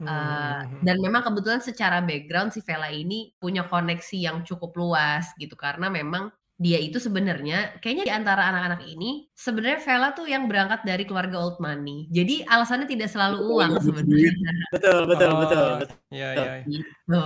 Hmm, 0.00 0.10
hmm, 0.10 0.54
hmm. 0.66 0.80
dan 0.82 0.96
memang 0.98 1.22
kebetulan 1.22 1.62
secara 1.62 2.02
background 2.02 2.50
si 2.50 2.60
Vela 2.66 2.90
ini 2.90 3.30
punya 3.38 3.62
koneksi 3.70 4.18
yang 4.18 4.42
cukup 4.42 4.74
luas 4.74 5.30
gitu 5.38 5.54
karena 5.54 5.86
memang 5.86 6.34
dia 6.54 6.78
itu 6.78 7.02
sebenarnya 7.02 7.82
kayaknya 7.82 8.04
di 8.06 8.14
antara 8.14 8.46
anak-anak 8.46 8.86
ini 8.86 9.26
sebenarnya 9.34 9.82
Vela 9.82 10.14
tuh 10.14 10.30
yang 10.30 10.46
berangkat 10.46 10.86
dari 10.86 11.02
keluarga 11.02 11.42
old 11.42 11.58
money. 11.58 12.06
Jadi 12.14 12.46
alasannya 12.46 12.86
tidak 12.86 13.10
selalu 13.10 13.42
uang 13.42 13.82
sebenarnya. 13.82 14.30
Betul, 14.70 14.98
betul, 15.10 15.30
Oh, 15.34 15.38
betul, 15.42 15.62
betul. 15.82 15.96
Iya, 16.14 16.28
iya. 16.30 16.44
iya. 16.62 16.62
Gitu. 16.62 17.18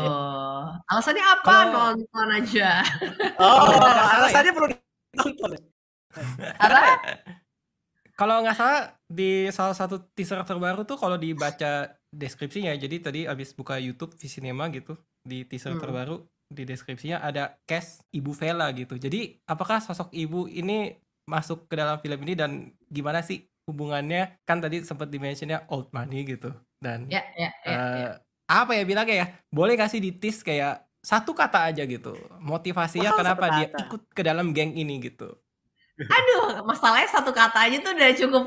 Alasannya 0.89 1.25
apa? 1.29 1.45
Kalau- 1.45 1.93
Nonton 1.93 2.29
aja. 2.33 2.71
Oh, 3.45 3.69
ya. 3.69 4.03
alasannya 4.17 4.53
perlu 4.57 4.67
ditonton. 4.73 5.51
ya? 5.53 5.61
Apa? 6.57 6.81
Kalau 8.19 8.43
nggak 8.43 8.57
salah 8.59 8.81
di 9.07 9.47
salah 9.55 9.77
satu 9.77 10.11
teaser 10.11 10.43
terbaru 10.43 10.83
tuh 10.83 10.99
kalau 10.99 11.15
dibaca 11.15 11.87
deskripsinya, 12.11 12.75
jadi 12.75 12.97
tadi 12.99 13.21
abis 13.29 13.55
buka 13.55 13.79
YouTube 13.79 14.17
Visinema 14.17 14.67
gitu 14.75 14.97
di 15.23 15.45
teaser 15.45 15.77
Hmm. 15.77 15.83
terbaru 15.85 16.17
di 16.49 16.65
deskripsinya 16.65 17.21
ada 17.21 17.61
cast 17.69 18.01
Ibu 18.11 18.33
Vela 18.33 18.73
gitu. 18.73 18.97
Jadi 18.97 19.37
apakah 19.45 19.85
sosok 19.85 20.09
ibu 20.11 20.49
ini 20.49 20.97
masuk 21.29 21.69
ke 21.69 21.77
dalam 21.77 22.01
film 22.01 22.19
ini 22.25 22.33
dan 22.33 22.51
gimana 22.89 23.21
sih 23.21 23.45
hubungannya? 23.69 24.41
Kan 24.49 24.65
tadi 24.65 24.81
sempat 24.81 25.13
dimentionnya 25.13 25.69
old 25.69 25.93
money 25.93 26.25
gitu 26.25 26.51
dan 26.81 27.05
Ya, 27.07 27.21
ya, 27.37 27.53
ya. 27.63 27.69
ya. 27.69 27.77
eh, 27.77 28.11
apa 28.49 28.73
ya 28.73 28.83
bilangnya 28.89 29.17
ya? 29.23 29.27
Boleh 29.53 29.77
kasih 29.77 30.01
di 30.01 30.11
tease 30.11 30.41
kayak 30.41 30.89
satu 30.99 31.31
kata 31.31 31.69
aja 31.69 31.85
gitu 31.85 32.17
motivasinya 32.43 33.15
Wow, 33.15 33.19
kenapa 33.23 33.45
dia 33.55 33.67
kata. 33.71 33.79
ikut 33.87 34.03
ke 34.11 34.23
dalam 34.25 34.51
geng 34.51 34.73
ini 34.73 34.99
gitu. 35.05 35.31
Aduh, 35.99 36.63
masalahnya 36.63 37.11
satu 37.11 37.35
kata 37.35 37.59
aja 37.67 37.77
tuh 37.83 37.91
udah 37.93 38.11
cukup. 38.15 38.45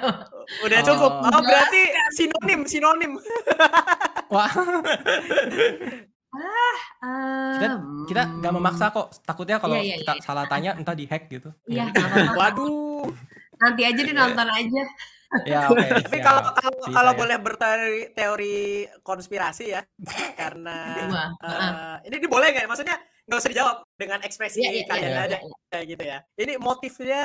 Udah 0.64 0.80
cukup. 0.84 1.10
Oh. 1.10 1.26
Oh, 1.26 1.40
berarti 1.40 1.82
sinonim, 2.12 2.68
sinonim. 2.68 3.16
Wah. 4.30 4.46
kita 6.34 7.66
Em, 7.70 7.80
kita 8.04 8.22
nggak 8.40 8.52
memaksa 8.52 8.90
kok 8.90 9.06
takutnya 9.22 9.56
kalau 9.56 9.76
Iya, 9.76 9.84
iya, 9.84 9.96
kita 10.00 10.12
iya. 10.16 10.22
salah 10.22 10.44
tanya 10.44 10.70
entah 10.74 10.92
di 10.92 11.04
hack 11.04 11.28
gitu 11.28 11.50
Iya, 11.64 11.88
apa-apa. 11.88 12.32
Waduh. 12.34 13.06
Nanti 13.54 13.82
aja 13.82 14.00
deh 14.00 14.14
nonton 14.14 14.48
aja. 14.48 14.82
ya 15.42 15.66
oke 15.66 15.82
Tapi 16.06 16.18
kalau 16.20 16.42
kalau 16.52 16.72
Bisa 16.80 16.94
kalau 16.94 17.12
ya. 17.12 17.18
boleh 17.18 17.36
berteori 17.38 18.02
teori 18.12 18.56
konspirasi 19.00 19.64
ya, 19.68 19.82
karena 20.34 20.76
Wah, 21.06 21.28
eh, 21.42 21.94
ini 22.06 22.16
diboleh 22.18 22.48
nggak? 22.50 22.66
Maksudnya 22.66 22.96
nggak 23.24 23.38
usah 23.38 23.50
dijawab 23.50 23.76
dengan 23.96 24.20
ekspresi 24.22 24.58
Iya, 24.60 24.70
iya, 24.70 24.84
kalian 24.86 25.10
iya, 25.10 25.22
aja 25.26 25.38
iya. 25.38 25.54
kayak 25.68 25.86
gitu 25.88 26.04
ya. 26.04 26.18
Ini 26.34 26.52
motifnya 26.56 27.22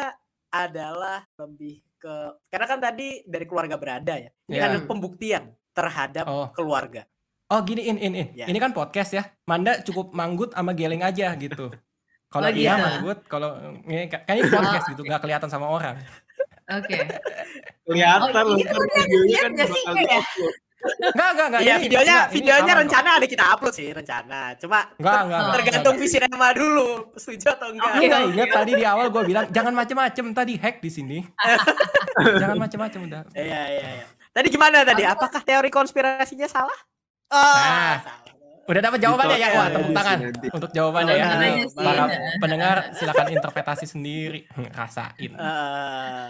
adalah 0.49 1.21
lebih 1.37 1.85
ke 1.95 2.15
karena 2.49 2.65
kan 2.65 2.79
tadi 2.79 3.21
dari 3.23 3.45
keluarga 3.45 3.75
berada 3.77 4.15
ya. 4.17 4.31
Ini 4.47 4.57
Iya. 4.57 4.65
ada 4.65 4.79
pembuktian 4.83 5.43
terhadap 5.71 6.25
Oh. 6.25 6.49
keluarga. 6.51 7.05
Oh 7.49 7.59
gini 7.61 7.81
in 7.83 7.97
in 7.97 8.13
in 8.15 8.27
Ya. 8.33 8.45
ini 8.45 8.57
kan 8.57 8.71
podcast 8.71 9.11
ya 9.11 9.23
Manda 9.43 9.81
cukup 9.81 10.11
manggut 10.11 10.53
sama 10.53 10.71
geleng 10.71 11.01
aja 11.01 11.33
gitu 11.35 11.73
kalau 12.27 12.45
Oh, 12.45 12.51
iya 12.51 12.73
manggut 12.75 13.25
kalau 13.25 13.57
ini 13.83 14.05
kayaknya 14.05 14.33
ini 14.37 14.49
podcast 14.49 14.85
gitu 14.87 15.01
nggak 15.01 15.19
kelihatan 15.19 15.47
sama 15.47 15.67
orang 15.67 15.97
Oke. 16.69 17.01
Kelihatan 17.83 18.29
Oh, 18.29 18.45
tuh 18.45 18.53
udah 18.53 18.73
videonya 19.01 19.39
kan 19.39 19.51
bakal 19.57 19.73
kayak? 19.89 20.05
di-upload. 20.05 20.53
nggak 21.09 21.29
nggak 21.33 21.47
nggak 21.49 21.59
Iya, 21.59 21.73
ini- 21.73 21.83
videonya 21.83 22.17
videonya 22.29 22.73
rencana 22.77 23.09
ada 23.17 23.25
kita 23.25 23.43
upload 23.49 23.73
sih, 23.73 23.89
rencana. 23.89 24.53
Cuma 24.55 24.79
nggak 24.93 25.01
nggak 25.19 25.39
nggak, 25.41 25.55
tergantung 25.57 25.95
visi 25.97 26.17
Rema 26.17 26.49
dulu, 26.53 26.89
setuju 27.15 27.51
atau 27.51 27.67
enggak. 27.67 27.89
Oke, 27.89 27.99
Kita 27.99 28.15
oke. 28.15 28.29
ingat 28.31 28.49
tadi 28.53 28.71
di 28.71 28.85
awal 28.85 29.05
gue 29.09 29.23
bilang 29.25 29.45
jangan 29.49 29.73
macem-macem 29.73 30.25
tadi 30.31 30.53
hack 30.55 30.77
di 30.77 30.89
sini 30.89 31.17
jangan 32.41 32.57
macem-macem 32.59 32.99
udah 33.03 33.21
Iya, 33.33 33.61
iya, 33.67 33.87
iya. 33.91 34.05
Tadi 34.29 34.47
gimana 34.47 34.85
tadi? 34.85 35.03
Apakah 35.03 35.41
teori 35.41 35.67
konspirasinya 35.67 36.45
salah? 36.45 36.77
Oh, 37.29 37.37
Nah. 37.37 37.97
salah. 38.01 38.17
udah 38.65 38.81
dapat 38.83 38.99
jawabannya 39.01 39.37
ya 39.39 39.49
wah 39.51 39.67
tepuk 39.67 39.91
tangan 39.91 40.17
untuk 40.51 40.69
jawabannya 40.69 41.13
ya 41.15 41.29
para 41.73 42.03
pendengar 42.37 42.77
silakan 42.93 43.33
interpretasi 43.33 43.85
sendiri 43.85 44.45
rasain 44.71 45.33
Eh, 45.33 46.25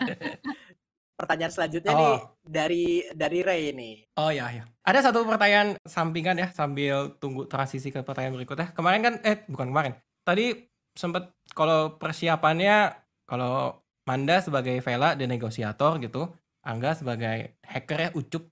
pertanyaan 1.15 1.51
selanjutnya 1.51 1.91
Oh. 1.91 1.99
nih 1.99 2.15
dari 2.41 2.85
dari 3.11 3.39
Ray 3.43 3.75
ini. 3.75 3.91
Oh 4.15 4.31
ya 4.31 4.47
ya. 4.49 4.63
Ada 4.81 5.11
satu 5.11 5.27
pertanyaan 5.27 5.75
sampingan 5.83 6.39
ya 6.39 6.47
sambil 6.49 7.11
tunggu 7.19 7.43
transisi 7.43 7.91
ke 7.91 7.99
pertanyaan 7.99 8.39
berikutnya. 8.39 8.71
Kemarin 8.71 9.03
kan 9.03 9.13
eh 9.21 9.43
bukan 9.43 9.67
kemarin. 9.67 9.93
Tadi 10.23 10.55
sempat 10.95 11.35
kalau 11.51 11.99
persiapannya 11.99 12.95
kalau 13.27 13.83
Manda 14.07 14.39
sebagai 14.39 14.79
Vela 14.79 15.13
dan 15.13 15.29
negosiator 15.29 15.99
gitu, 15.99 16.31
Angga 16.63 16.95
sebagai 16.95 17.59
hacker 17.61 17.99
ya 17.99 18.09
Ucup. 18.15 18.47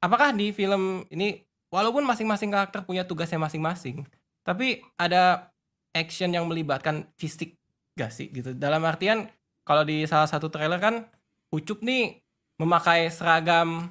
Apakah 0.00 0.32
di 0.32 0.50
film 0.50 1.04
ini 1.08 1.44
walaupun 1.68 2.04
masing-masing 2.04 2.52
karakter 2.52 2.84
punya 2.84 3.04
tugasnya 3.04 3.40
masing-masing, 3.40 4.04
tapi 4.44 4.80
ada 4.96 5.52
action 5.92 6.32
yang 6.32 6.48
melibatkan 6.48 7.08
fisik 7.16 7.56
gak 7.98 8.12
sih 8.14 8.30
gitu. 8.30 8.54
Dalam 8.54 8.84
artian 8.86 9.26
kalau 9.66 9.84
di 9.84 10.04
salah 10.08 10.28
satu 10.30 10.48
trailer 10.48 10.80
kan 10.80 11.04
Ucup 11.48 11.80
nih 11.80 12.20
memakai 12.60 13.08
seragam 13.08 13.88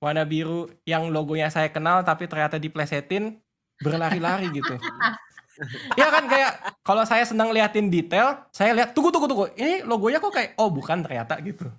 warna 0.00 0.24
biru 0.24 0.72
yang 0.88 1.12
logonya 1.12 1.52
saya 1.52 1.68
kenal 1.68 2.00
tapi 2.00 2.24
ternyata 2.24 2.56
diplesetin 2.56 3.40
berlari-lari 3.80 4.48
gitu. 4.52 4.76
Iya 5.94 6.10
kan 6.10 6.26
kayak 6.26 6.82
kalau 6.82 7.06
saya 7.06 7.22
senang 7.22 7.54
liatin 7.54 7.86
detail, 7.86 8.42
saya 8.50 8.74
lihat 8.74 8.90
tunggu 8.90 9.14
tunggu 9.14 9.30
tunggu. 9.30 9.46
Ini 9.54 9.86
logonya 9.86 10.18
kok 10.18 10.34
kayak 10.34 10.58
oh 10.58 10.66
bukan 10.66 11.06
ternyata 11.06 11.38
gitu. 11.46 11.70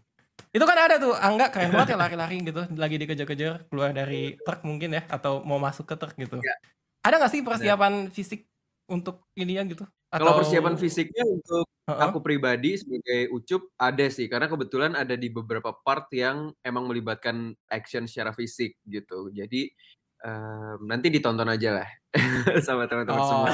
Itu 0.56 0.64
kan 0.64 0.78
ada 0.80 0.96
tuh 0.96 1.12
Angga 1.12 1.52
keren 1.52 1.76
banget 1.76 1.94
ya 1.94 1.98
lari-lari 2.08 2.40
gitu 2.40 2.64
lagi 2.80 2.96
dikejar-kejar 2.96 3.68
keluar 3.68 3.92
dari 3.92 4.40
truk 4.40 4.64
mungkin 4.64 4.96
ya 4.96 5.04
atau 5.12 5.44
mau 5.44 5.60
masuk 5.60 5.84
ke 5.84 5.96
truk 6.00 6.16
gitu. 6.16 6.40
Ya. 6.40 6.56
Ada 7.04 7.20
nggak 7.20 7.32
sih 7.36 7.42
persiapan 7.44 7.94
fisik 8.08 8.48
untuk 8.88 9.28
ini 9.36 9.60
ya 9.60 9.68
gitu? 9.68 9.84
Kalau 10.16 10.40
persiapan 10.40 10.80
fisiknya 10.80 11.28
untuk 11.28 11.68
Heeh. 11.92 12.02
aku 12.08 12.24
pribadi 12.24 12.80
sebagai 12.80 13.28
Ucup 13.36 13.68
ada 13.76 14.08
sih 14.08 14.32
karena 14.32 14.48
kebetulan 14.48 14.96
ada 14.96 15.20
di 15.20 15.28
beberapa 15.28 15.76
part 15.76 16.08
yang 16.16 16.56
emang 16.64 16.88
melibatkan 16.88 17.52
action 17.68 18.08
secara 18.08 18.32
fisik 18.32 18.80
gitu. 18.88 19.28
Jadi 19.36 19.76
Mmm, 20.26 20.90
nanti 20.90 21.14
ditonton 21.14 21.46
aja 21.46 21.70
lah 21.78 21.90
sama 22.66 22.90
teman-teman 22.90 23.22
semua. 23.22 23.50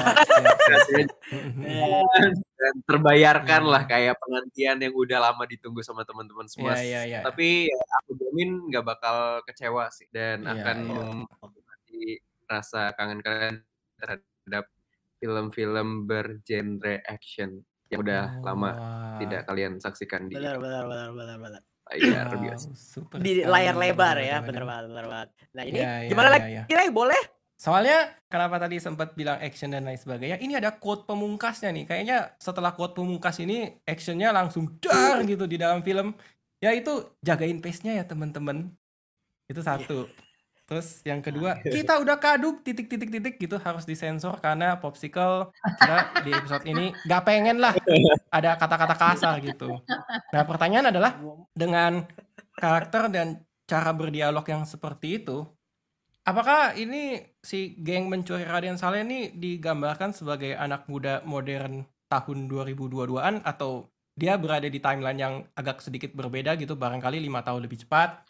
mhm. 1.28 2.32
Dan 2.56 2.74
terbayarkan 2.88 3.62
lah 3.68 3.82
Mmm. 3.84 3.90
kayak 3.92 4.14
penantian 4.16 4.78
yang 4.80 4.94
udah 4.96 5.18
lama 5.20 5.44
ditunggu 5.44 5.84
sama 5.84 6.06
teman-teman 6.08 6.48
semua 6.48 6.72
Iya 6.72 6.80
s 6.80 6.84
iya 6.88 7.00
iya. 7.04 7.20
tapi 7.20 7.68
ya 7.68 7.80
aku 8.00 8.10
jamin 8.16 8.50
nggak 8.72 8.84
bakal 8.86 9.16
kecewa 9.44 9.92
sih 9.92 10.08
dan 10.14 10.46
Iya 10.48 10.52
akan 10.64 10.76
iya. 10.80 11.02
mengobati 11.28 12.02
rasa 12.48 12.94
kangen 12.96 13.20
kalian 13.20 13.56
terhadap 14.00 14.64
film-film 15.20 15.88
bergenre 16.08 17.04
action 17.04 17.60
yang 17.92 18.00
udah 18.00 18.40
Oh, 18.40 18.44
lama 18.48 18.70
wah. 18.72 19.18
tidak 19.20 19.44
kalian 19.44 19.76
saksikan 19.76 20.24
di 20.30 20.40
Benar 20.40 20.56
benar 20.56 20.88
benar 20.88 21.08
benar 21.12 21.36
benar. 21.36 21.62
Layar 21.90 22.26
Wow, 22.30 22.40
biasa. 22.46 22.66
super 22.74 23.18
Di 23.18 23.42
layar 23.42 23.74
lebar 23.74 24.16
ya, 24.22 24.38
waduh. 24.38 24.64
banget 24.66 24.84
benar 24.88 25.06
banget. 25.10 25.28
Nah 25.52 25.62
ini 25.66 25.78
Iya 25.78 25.92
iya 26.04 26.08
gimana 26.08 26.28
iya 26.28 26.34
lagi 26.38 26.48
iya. 26.54 26.62
Ray, 26.78 26.90
boleh? 26.94 27.22
Soalnya 27.58 27.98
kenapa 28.26 28.58
tadi 28.58 28.82
sempat 28.82 29.14
bilang 29.14 29.38
action 29.38 29.70
dan 29.70 29.86
lain 29.86 29.94
sebagainya, 29.94 30.42
ini 30.42 30.58
ada 30.58 30.74
quote 30.74 31.06
pemungkasnya 31.06 31.70
nih. 31.70 31.84
Kayaknya 31.86 32.34
setelah 32.42 32.74
quote 32.74 32.98
pemungkas 32.98 33.38
ini 33.38 33.70
actionnya 33.86 34.34
langsung 34.34 34.78
dar 34.82 35.22
gitu 35.30 35.46
di 35.46 35.58
dalam 35.58 35.82
film. 35.86 36.10
Ya 36.58 36.74
itu 36.74 37.18
jagain 37.22 37.62
pace-nya 37.62 38.02
ya 38.02 38.04
teman-teman. 38.06 38.70
Itu 39.46 39.62
satu. 39.62 40.10
Terus 40.72 41.04
yang 41.04 41.20
kedua, 41.20 41.60
kita 41.60 42.00
udah 42.00 42.16
kaduk 42.16 42.64
titik-titik-titik 42.64 43.36
gitu 43.36 43.60
harus 43.60 43.84
disensor 43.84 44.40
karena 44.40 44.80
Popsicle 44.80 45.52
kita 45.52 46.24
di 46.24 46.32
episode 46.32 46.64
ini 46.64 46.96
nggak 47.04 47.22
pengen 47.28 47.60
lah 47.60 47.76
ada 48.32 48.56
kata-kata 48.56 48.96
kasar 48.96 49.36
gitu. 49.44 49.84
Nah 50.32 50.42
pertanyaan 50.48 50.88
adalah 50.88 51.20
dengan 51.52 52.08
karakter 52.56 53.12
dan 53.12 53.44
cara 53.68 53.92
berdialog 53.92 54.48
yang 54.48 54.64
seperti 54.64 55.20
itu, 55.20 55.44
apakah 56.24 56.72
ini 56.72 57.20
si 57.44 57.76
geng 57.76 58.08
mencuri 58.08 58.48
Raden 58.48 58.80
Saleh 58.80 59.04
ini 59.04 59.28
digambarkan 59.36 60.16
sebagai 60.16 60.56
anak 60.56 60.88
muda 60.88 61.20
modern 61.28 61.84
tahun 62.08 62.48
2022-an 62.48 63.44
atau 63.44 63.92
dia 64.16 64.40
berada 64.40 64.72
di 64.72 64.80
timeline 64.80 65.20
yang 65.20 65.34
agak 65.52 65.84
sedikit 65.84 66.16
berbeda 66.16 66.56
gitu, 66.56 66.80
barangkali 66.80 67.20
lima 67.20 67.44
tahun 67.44 67.60
lebih 67.60 67.84
cepat 67.84 68.24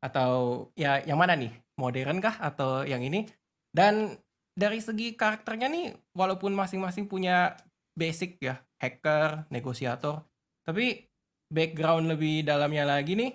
atau 0.00 0.66
ya 0.74 1.04
yang 1.04 1.20
mana 1.20 1.36
nih? 1.36 1.52
Modern 1.80 2.20
kah 2.20 2.36
atau 2.36 2.84
yang 2.84 3.00
ini? 3.00 3.24
Dan 3.72 4.20
dari 4.52 4.78
segi 4.84 5.16
karakternya 5.16 5.72
nih, 5.72 5.96
walaupun 6.12 6.52
masing-masing 6.52 7.08
punya 7.08 7.56
basic 7.96 8.36
ya, 8.44 8.60
hacker, 8.82 9.48
negosiator, 9.48 10.28
tapi 10.68 11.08
background 11.48 12.12
lebih 12.12 12.44
dalamnya 12.44 12.84
lagi 12.84 13.16
nih, 13.16 13.32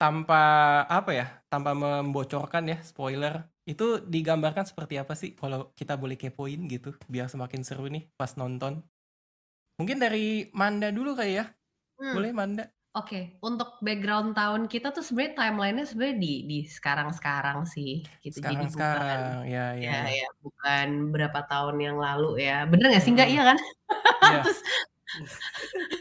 tanpa 0.00 0.42
apa 0.90 1.10
ya, 1.14 1.26
tanpa 1.50 1.74
membocorkan 1.78 2.64
ya, 2.70 2.78
spoiler, 2.82 3.46
itu 3.68 4.02
digambarkan 4.02 4.64
seperti 4.66 4.98
apa 4.98 5.14
sih 5.18 5.34
kalau 5.38 5.70
kita 5.78 5.94
boleh 6.00 6.18
kepoin 6.18 6.66
gitu, 6.70 6.94
biar 7.06 7.30
semakin 7.30 7.62
seru 7.62 7.86
nih 7.90 8.10
pas 8.18 8.34
nonton? 8.38 8.82
Mungkin 9.78 9.98
dari 10.02 10.50
Manda 10.54 10.90
dulu 10.90 11.14
kali 11.14 11.38
ya? 11.38 11.46
Hmm. 11.98 12.14
Boleh 12.14 12.30
Manda? 12.34 12.70
Oke, 12.96 13.36
untuk 13.44 13.76
background 13.84 14.32
tahun 14.32 14.64
kita 14.64 14.90
tuh 14.96 15.04
sebenarnya 15.04 15.36
timeline-nya 15.36 15.84
sebenarnya 15.84 16.16
di 16.18 16.32
di 16.48 16.58
sekarang-sekarang 16.64 17.68
sih 17.68 18.00
gitu. 18.24 18.40
Jadi 18.40 18.64
bukan 18.64 18.72
Sekarang-sekarang, 18.72 19.44
ya 19.44 19.66
ya 19.76 19.96
ya 20.08 20.24
ya. 20.24 20.26
bukan 20.40 20.86
berapa 21.12 21.40
tahun 21.46 21.76
yang 21.84 21.96
lalu 22.00 22.40
ya. 22.48 22.64
Bener 22.64 22.88
nggak 22.88 23.04
sih? 23.04 23.12
Nggak, 23.12 23.28
Mhm. 23.28 23.34
iya 23.36 23.42
kan? 23.44 23.58
Iya. 24.24 24.40
Terus 24.48 24.60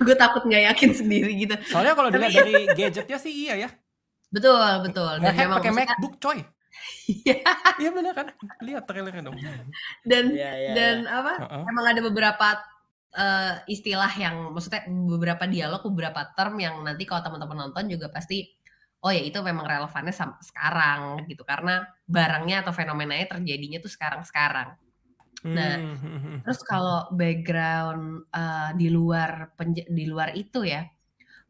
gue 0.04 0.16
takut 0.16 0.44
nggak 0.48 0.64
yakin 0.74 0.92
sendiri 0.96 1.32
gitu. 1.38 1.56
Soalnya 1.68 1.94
kalau 1.96 2.10
dilihat 2.10 2.34
dari 2.34 2.56
gadgetnya 2.72 3.18
sih 3.20 3.34
iya 3.36 3.56
ya. 3.68 3.70
betul 4.28 4.60
betul 4.84 5.24
dan 5.24 5.32
memang 5.40 5.64
pakai 5.64 5.72
maksudnya 5.72 5.96
MacBook 5.98 6.16
coy. 6.20 6.40
Iya. 7.10 7.36
Iya 7.80 7.90
bener 7.96 8.14
kan? 8.16 8.28
Lihat 8.64 8.84
trailernya 8.88 9.24
dong. 9.28 9.38
dan 10.08 10.26
Iya 10.32 10.52
iya 10.56 10.72
dan 10.78 10.96
iya. 11.04 11.12
apa? 11.20 11.34
Heeh. 11.44 11.64
Emang 11.68 11.86
ada 11.88 12.02
beberapa 12.04 12.48
eh, 13.16 13.54
istilah 13.72 14.12
yang 14.20 14.36
maksudnya 14.56 14.84
beberapa 14.88 15.44
dialog, 15.48 15.82
beberapa 15.88 16.22
term 16.36 16.60
yang 16.60 16.82
nanti 16.84 17.04
kalau 17.08 17.22
teman-teman 17.26 17.70
nonton 17.70 17.86
juga 17.92 18.08
pasti 18.12 18.48
oh 19.06 19.12
ya 19.14 19.22
itu 19.22 19.40
memang 19.46 19.66
relevannya 19.70 20.14
sama 20.16 20.42
sekarang 20.42 21.30
gitu 21.30 21.46
karena 21.46 21.86
barangnya 22.10 22.66
atau 22.66 22.74
fenomenanya 22.74 23.38
terjadinya 23.38 23.78
tuh 23.84 23.92
sekarang-sekarang. 23.94 24.76
Nah, 25.54 25.74
Hmm. 25.78 26.42
terus 26.44 26.60
kalau 26.66 27.08
background 27.14 28.26
eh, 28.34 28.70
di 28.80 28.88
luar 28.90 29.54
di 29.98 30.06
luar 30.10 30.34
itu 30.36 30.66
ya, 30.66 30.82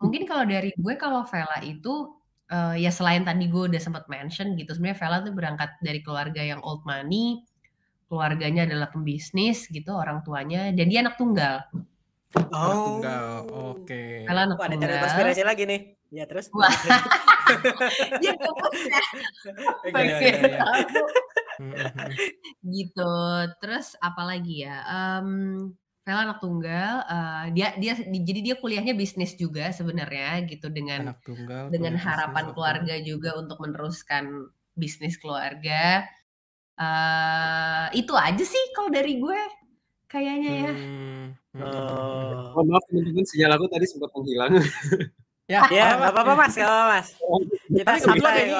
mungkin 0.01 0.23
kalau 0.29 0.45
dari 0.47 0.71
gue 0.75 0.93
kalau 0.99 1.23
Vela 1.27 1.59
itu 1.63 2.15
eh, 2.51 2.75
ya 2.83 2.91
selain 2.93 3.23
tadi 3.27 3.47
gue 3.51 3.63
udah 3.71 3.81
sempat 3.81 4.05
mention 4.11 4.55
gitu, 4.59 4.71
sebenarnya 4.75 4.99
Vela 5.01 5.17
tuh 5.25 5.33
berangkat 5.35 5.69
dari 5.83 5.99
keluarga 6.05 6.41
yang 6.43 6.61
old 6.63 6.83
money, 6.87 7.43
keluarganya 8.07 8.63
adalah 8.63 8.87
pembisnis 8.87 9.67
gitu, 9.67 9.91
orang 9.91 10.23
tuanya, 10.23 10.71
dan 10.71 10.87
dia 10.87 10.99
anak 10.99 11.15
tunggal. 11.15 11.63
Anak 12.33 12.51
Oh. 12.51 12.99
tunggal. 12.99 13.25
Oke. 13.71 14.23
Vela 14.23 14.41
anak 14.43 14.57
Wah, 14.57 14.67
ada 14.67 14.75
tunggal. 14.77 14.99
konspirasi 15.01 15.43
lagi 15.43 15.63
nih. 15.63 15.81
Ya 16.09 16.23
terus. 16.23 16.47
Wah. 16.51 16.67
Ya. 19.87 20.63
Hmm, 21.57 21.71
hmm, 21.73 21.89
hmm. 21.89 22.11
gitu. 22.69 23.13
Terus 23.57 23.95
apalagi 23.97 24.61
ya? 24.61 24.77
Em, 24.85 25.27
Vela 26.03 26.23
anak 26.23 26.39
tunggal. 26.39 27.03
eh, 27.03 27.45
dia 27.51 27.67
dia 27.75 27.93
di- 27.97 28.23
jadi 28.23 28.39
dia 28.41 28.55
kuliahnya 28.55 28.93
bisnis 28.93 29.35
juga 29.35 29.71
sebenarnya 29.71 30.39
gitu 30.45 30.67
dengan 30.67 31.11
Anak 31.11 31.19
tunggal. 31.23 31.67
dengan 31.67 31.95
harapan 31.97 32.45
bisnis, 32.45 32.55
keluarga 32.55 32.95
juga 33.01 33.29
untuk 33.35 33.57
meneruskan 33.59 34.23
bisnis 34.71 35.15
keluarga. 35.15 36.07
Eh 36.77 37.85
itu 37.97 38.13
aja 38.13 38.43
sih 38.43 38.63
kalau 38.73 38.89
dari 38.89 39.17
gue 39.17 39.39
kayaknya 40.07 40.51
ya. 40.63 40.71
Hmm, 40.73 41.25
hmm. 41.51 41.61
Oh. 42.53 42.63
Maaf 42.63 42.83
teman-teman, 42.87 43.25
sinyal 43.25 43.51
aku 43.57 43.65
tadi 43.67 43.85
sempat 43.85 44.09
menghilang. 44.13 44.51
Ya, 45.47 45.63
Ya, 45.71 45.95
apa-apa. 45.95 45.95
nggak 45.95 46.11
apa-apa 46.11 46.33
Mas, 46.35 46.53
nggak 46.59 46.67
apa-apa 46.67 46.87
Mas. 46.91 47.07
Kita 47.71 47.91
santai 48.03 48.35
ini 48.43 48.55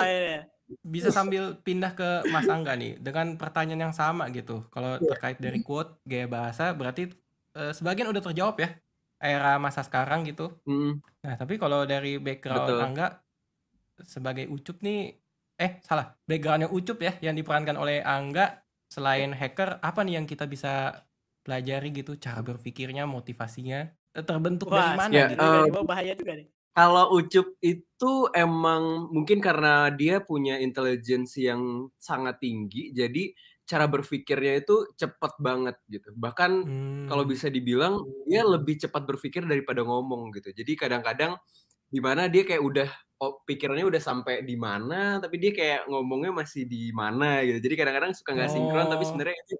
bisa 0.87 1.11
sambil 1.11 1.59
pindah 1.59 1.91
ke 1.91 2.23
Mas 2.31 2.47
Angga 2.47 2.79
nih 2.79 2.95
dengan 3.03 3.35
pertanyaan 3.35 3.91
yang 3.91 3.95
sama 3.95 4.31
gitu. 4.31 4.63
Kalau 4.71 4.95
terkait 4.95 5.35
dari 5.35 5.59
quote 5.59 5.99
gaya 6.07 6.31
bahasa 6.31 6.71
berarti 6.71 7.11
eh, 7.59 7.75
sebagian 7.75 8.07
udah 8.07 8.23
terjawab 8.23 8.55
ya 8.63 8.69
era 9.19 9.59
masa 9.59 9.83
sekarang 9.83 10.23
gitu. 10.23 10.55
Hmm, 10.63 11.03
Nah, 11.27 11.35
tapi 11.35 11.59
kalau 11.59 11.83
dari 11.83 12.23
background 12.23 12.63
betul. 12.71 12.79
Angga 12.79 13.07
sebagai 14.07 14.47
Ucup 14.47 14.79
nih 14.79 15.11
eh 15.61 15.71
salah, 15.87 16.13
backgroundnya 16.29 16.69
Ucup 16.69 16.97
ya 17.07 17.13
yang 17.25 17.35
diperankan 17.39 17.77
oleh 17.81 18.01
Angga 18.05 18.61
selain 18.93 19.33
hacker 19.35 19.81
apa 19.83 19.99
nih 20.05 20.13
yang 20.21 20.25
kita 20.31 20.45
bisa 20.53 20.69
pelajari 21.43 21.87
gitu 21.97 22.11
cara 22.25 22.39
berpikirnya, 22.45 23.03
motivasinya 23.09 23.77
eh, 24.17 24.23
terbentuk 24.27 24.69
dari 24.77 24.91
Wah, 24.91 24.95
mana 24.95 25.15
Ya, 25.15 25.25
gitu. 25.29 25.43
nih, 25.47 25.71
Bang, 25.73 25.85
bahaya 25.89 26.11
juga 26.19 26.33
nih. 26.39 26.47
Kalau 26.77 27.09
Ucup 27.17 27.57
itu 27.65 28.13
emang 28.37 29.09
mungkin 29.09 29.41
karena 29.41 29.89
dia 29.97 30.21
punya 30.21 30.61
intelligence 30.61 31.33
yang 31.41 31.89
sangat 31.97 32.37
tinggi, 32.37 32.93
jadi 32.93 33.33
cara 33.65 33.89
berpikirnya 33.89 34.61
itu 34.61 34.85
cepat 34.93 35.41
banget 35.41 35.73
gitu. 35.89 36.13
Bahkan 36.13 36.51
kalau 37.09 37.23
Hmm. 37.23 37.27
bisa 37.27 37.49
dibilang 37.49 37.97
dia 38.29 38.45
lebih 38.45 38.77
cepat 38.77 39.03
berpikir 39.09 39.41
daripada 39.49 39.81
ngomong 39.81 40.29
gitu. 40.37 40.53
Jadi 40.53 40.73
kadang-kadang 40.77 41.33
di 41.89 41.99
mana 42.03 42.27
dia 42.29 42.43
kayak 42.45 42.63
udah 42.63 42.89
oh, 43.21 43.41
pikirannya 43.47 43.85
udah 43.89 44.01
sampai 44.03 44.45
di 44.45 44.55
mana, 44.59 45.17
tapi 45.23 45.35
dia 45.41 45.51
kayak 45.55 45.81
ngomongnya 45.89 46.31
masih 46.35 46.63
di 46.69 46.91
mana 46.95 47.41
gitu. 47.47 47.57
Jadi 47.65 47.75
kadang-kadang 47.79 48.13
suka 48.17 48.31
nggak 48.37 48.51
sinkron, 48.53 48.87
tapi 48.91 49.03
Oh. 49.03 49.09
sebenarnya 49.09 49.35
itu 49.47 49.53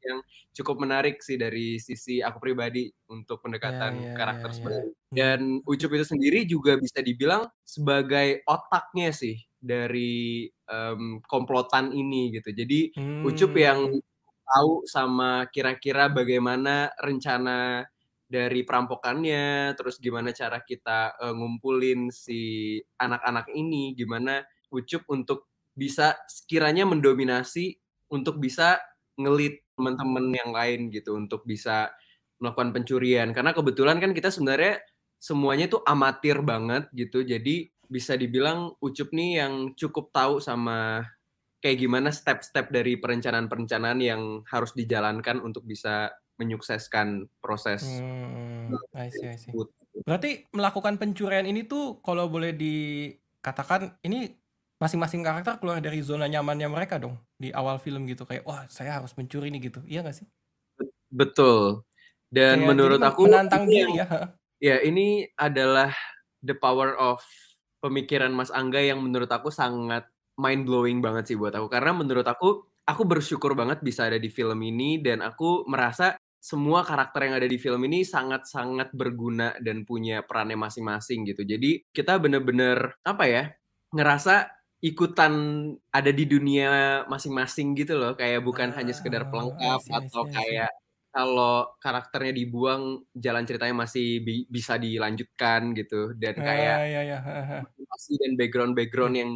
yang 0.00 0.20
cukup 0.56 0.76
menarik 0.80 1.20
sih 1.20 1.36
dari 1.36 1.76
sisi 1.82 2.24
aku 2.24 2.40
pribadi 2.40 2.88
untuk 3.12 3.44
Ya, 3.62 3.72
pendekatan 3.74 3.94
ya, 4.00 4.12
karakter 4.16 4.48
ya, 4.48 4.52
ya. 4.56 4.56
sebenarnya. 4.56 4.92
Hmm. 5.12 5.18
Dan 5.18 5.40
Ucup 5.68 5.90
itu 5.96 6.06
sendiri 6.08 6.40
juga 6.48 6.76
bisa 6.80 7.00
dibilang 7.04 7.44
sebagai 7.66 8.40
otaknya 8.48 9.12
sih 9.12 9.36
dari 9.60 10.48
em, 10.70 11.20
komplotan 11.28 11.92
ini 11.92 12.32
gitu. 12.36 12.48
Jadi 12.54 12.90
Ucup 13.24 13.52
yang 13.60 13.84
Hmm. 13.86 14.00
tahu 14.48 14.72
sama 14.88 15.46
kira-kira 15.52 16.08
bagaimana 16.12 16.90
rencana 17.02 17.84
dari 18.30 18.62
perampokannya, 18.62 19.74
terus 19.74 19.98
gimana 19.98 20.30
cara 20.30 20.62
kita 20.62 21.18
eh, 21.18 21.34
ngumpulin 21.34 22.14
si 22.14 22.78
anak-anak 22.96 23.50
ini, 23.52 23.92
gimana 23.98 24.46
Ucup 24.70 25.02
untuk 25.10 25.50
bisa 25.74 26.14
sekiranya 26.30 26.86
mendominasi 26.86 27.74
untuk 28.14 28.38
bisa 28.38 28.78
ngelit 29.18 29.66
teman-teman 29.74 30.30
yang 30.30 30.50
lain 30.54 30.94
gitu 30.94 31.18
untuk 31.18 31.42
bisa 31.42 31.90
melakukan 32.38 32.70
pencurian. 32.70 33.34
Karena 33.34 33.50
kebetulan 33.50 33.98
kan 33.98 34.14
kita 34.14 34.30
sebenarnya 34.30 34.78
semuanya 35.20 35.66
tuh 35.68 35.82
amatir 35.84 36.40
banget 36.40 36.88
gitu 36.96 37.20
jadi 37.20 37.68
bisa 37.90 38.14
dibilang 38.14 38.72
Ucup 38.80 39.10
nih 39.12 39.42
yang 39.44 39.74
cukup 39.74 40.14
tahu 40.14 40.38
sama 40.38 41.04
kayak 41.60 41.76
gimana 41.84 42.08
step-step 42.08 42.72
dari 42.72 42.96
perencanaan-perencanaan 42.96 44.00
yang 44.00 44.22
harus 44.48 44.72
dijalankan 44.72 45.44
untuk 45.44 45.68
bisa 45.68 46.08
menyukseskan 46.40 47.28
proses 47.44 47.84
Hmm, 48.00 48.72
I 48.96 49.12
see, 49.12 49.28
I 49.28 49.36
see. 49.36 49.52
Berarti 50.06 50.48
melakukan 50.56 50.96
pencurian 50.96 51.44
ini 51.44 51.68
tuh 51.68 52.00
kalau 52.00 52.32
boleh 52.32 52.56
dikatakan 52.56 54.00
ini 54.06 54.32
masing-masing 54.80 55.20
karakter 55.20 55.60
keluar 55.60 55.84
dari 55.84 56.00
zona 56.00 56.24
nyamannya 56.24 56.72
mereka 56.72 56.96
dong 56.96 57.20
di 57.36 57.52
awal 57.52 57.76
film 57.76 58.08
gitu 58.08 58.24
kayak 58.24 58.48
wah 58.48 58.64
saya 58.72 58.96
harus 58.96 59.12
mencuri 59.12 59.52
nih 59.52 59.68
gitu 59.68 59.84
iya 59.84 60.00
gak 60.00 60.16
sih 60.16 60.26
Betul. 61.12 61.84
Dan 62.30 62.64
kayak 62.64 62.68
menurut 62.72 63.00
aku 63.04 63.28
menantang 63.28 63.68
ini 63.68 63.76
diri 63.76 63.92
ya 64.00 64.06
ya 64.62 64.76
ini 64.80 65.26
adalah 65.36 65.92
the 66.40 66.56
power 66.56 66.96
of 66.96 67.20
pemikiran 67.84 68.32
Mas 68.32 68.52
Angga 68.52 68.80
yang 68.80 69.00
menurut 69.00 69.28
aku 69.28 69.48
sangat 69.52 70.08
mind 70.36 70.64
blowing 70.68 71.00
banget 71.00 71.32
sih 71.32 71.36
buat 71.36 71.52
aku. 71.56 71.68
Karena 71.68 71.96
menurut 71.96 72.24
aku 72.24 72.64
aku 72.84 73.02
bersyukur 73.08 73.56
banget 73.56 73.80
bisa 73.80 74.08
ada 74.08 74.20
di 74.20 74.28
film 74.28 74.60
ini 74.60 75.00
dan 75.00 75.24
aku 75.24 75.64
merasa 75.68 76.19
semua 76.40 76.80
karakter 76.88 77.28
yang 77.28 77.34
ada 77.38 77.48
di 77.48 77.58
film 77.60 77.84
ini 77.88 78.00
sangat-sangat 78.02 78.92
berguna 78.96 79.54
dan 79.60 79.84
punya 79.88 80.24
perannya 80.24 80.56
masing-masing 80.56 81.28
gitu. 81.28 81.42
Jadi 81.44 81.84
kita 81.92 82.16
bener-bener 82.16 82.96
apa 83.04 83.24
ya 83.28 83.42
ngerasa 83.92 84.48
ikutan 84.80 85.32
ada 85.92 86.10
di 86.12 86.24
dunia 86.24 87.04
masing-masing 87.12 87.76
gitu 87.76 87.94
loh. 88.00 88.12
Kayak 88.16 88.40
bukan 88.48 88.72
hanya 88.76 88.92
sekedar 88.96 89.28
Ah, 89.28 89.28
pelengkap 89.28 89.80
see, 89.80 89.96
I 89.96 90.08
atau 90.08 90.22
see, 90.22 90.28
I 90.28 90.40
see. 90.40 90.58
kayak 90.58 90.70
kalau 91.12 91.74
karakternya 91.82 92.32
dibuang 92.38 92.82
jalan 93.12 93.44
ceritanya 93.48 93.74
masih 93.84 94.22
bi- 94.26 94.46
bisa 94.48 94.78
dilanjutkan 94.78 95.74
gitu 95.78 96.14
dan 96.16 96.38
kayak 96.46 96.78
Ah, 96.78 96.86
ya 96.86 97.00
ya 97.10 97.18
ha, 97.26 97.32
ha. 97.50 97.58
motivasi 97.60 98.12
dan 98.22 98.32
background-background 98.40 99.14
yang 99.20 99.32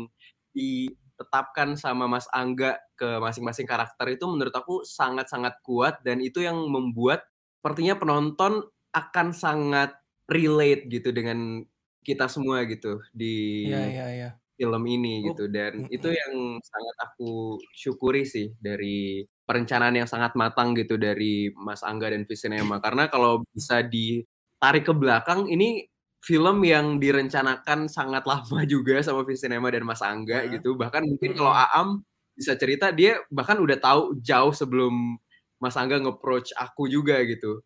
ditetapkan 1.14 1.78
sama 1.78 2.10
Mas 2.10 2.26
Angga 2.34 2.74
ke 2.98 3.22
masing-masing 3.22 3.70
karakter 3.70 4.18
itu 4.18 4.26
menurut 4.26 4.50
aku 4.50 4.82
sangat-sangat 4.82 5.62
kuat 5.62 6.02
dan 6.02 6.18
itu 6.18 6.42
yang 6.42 6.58
membuat 6.66 7.22
sepertinya 7.62 7.94
penonton 7.94 8.66
akan 8.90 9.30
sangat 9.30 9.94
relate 10.26 10.90
gitu 10.90 11.14
dengan 11.14 11.62
kita 12.02 12.26
semua 12.26 12.66
gitu 12.66 13.00
di 13.14 13.64
Iya 13.70 13.82
iya 13.88 14.06
iya. 14.10 14.30
film 14.58 14.82
ini 14.90 15.22
Oh, 15.24 15.32
gitu. 15.32 15.44
Dan 15.50 15.86
itu 15.88 16.10
yang 16.10 16.58
sangat 16.62 16.96
aku 17.10 17.58
syukuri 17.74 18.26
sih 18.26 18.50
dari 18.58 19.22
perencanaan 19.46 19.94
yang 19.94 20.10
sangat 20.10 20.34
matang 20.34 20.74
gitu 20.74 20.98
dari 20.98 21.48
Mas 21.54 21.82
Angga 21.86 22.10
dan 22.10 22.26
Visinema 22.26 22.82
karena 22.82 23.06
kalau 23.06 23.42
bisa 23.54 23.82
ditarik 23.86 24.84
ke 24.86 24.94
belakang 24.94 25.46
ini 25.46 25.86
film 26.24 26.64
yang 26.64 26.96
direncanakan 26.96 27.86
sangat 27.92 28.24
lama 28.24 28.64
juga 28.72 28.98
sama 29.04 29.22
Visinema 29.28 29.68
dan 29.68 29.84
Mas 29.84 30.00
Angga 30.00 30.42
Heeh. 30.48 30.56
gitu 30.58 30.74
bahkan 30.74 31.04
mungkin 31.04 31.36
kalau. 31.36 31.52
Aam 31.52 31.88
bisa 32.34 32.56
cerita 32.58 32.90
dia 32.90 33.20
bahkan 33.30 33.60
udah 33.60 33.76
tahu 33.78 34.18
jauh 34.24 34.50
sebelum 34.56 35.20
Mas 35.62 35.76
Angga 35.78 36.00
nge-approach 36.02 36.50
aku 36.56 36.88
juga 36.88 37.20
gitu 37.22 37.60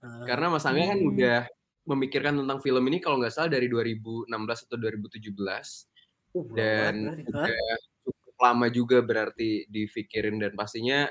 Heeh. 0.00 0.24
karena 0.30 0.46
Mas 0.48 0.64
Angga 0.64 0.94
kan 0.94 1.00
Hmm. 1.02 1.10
udah 1.12 1.38
memikirkan 1.84 2.34
tentang 2.40 2.58
film 2.64 2.80
ini 2.88 2.96
kalau 2.96 3.20
nggak 3.20 3.34
salah 3.34 3.50
dari 3.52 3.68
2016 3.68 4.30
atau 4.64 4.76
2017 4.80 5.90
Uh, 6.34 6.42
dan 6.58 7.14
udah 7.30 7.46
cukup 8.02 8.36
lama 8.42 8.66
juga 8.66 8.98
berarti 8.98 9.70
dipikirin 9.70 10.42
dan 10.42 10.50
pastinya 10.58 11.06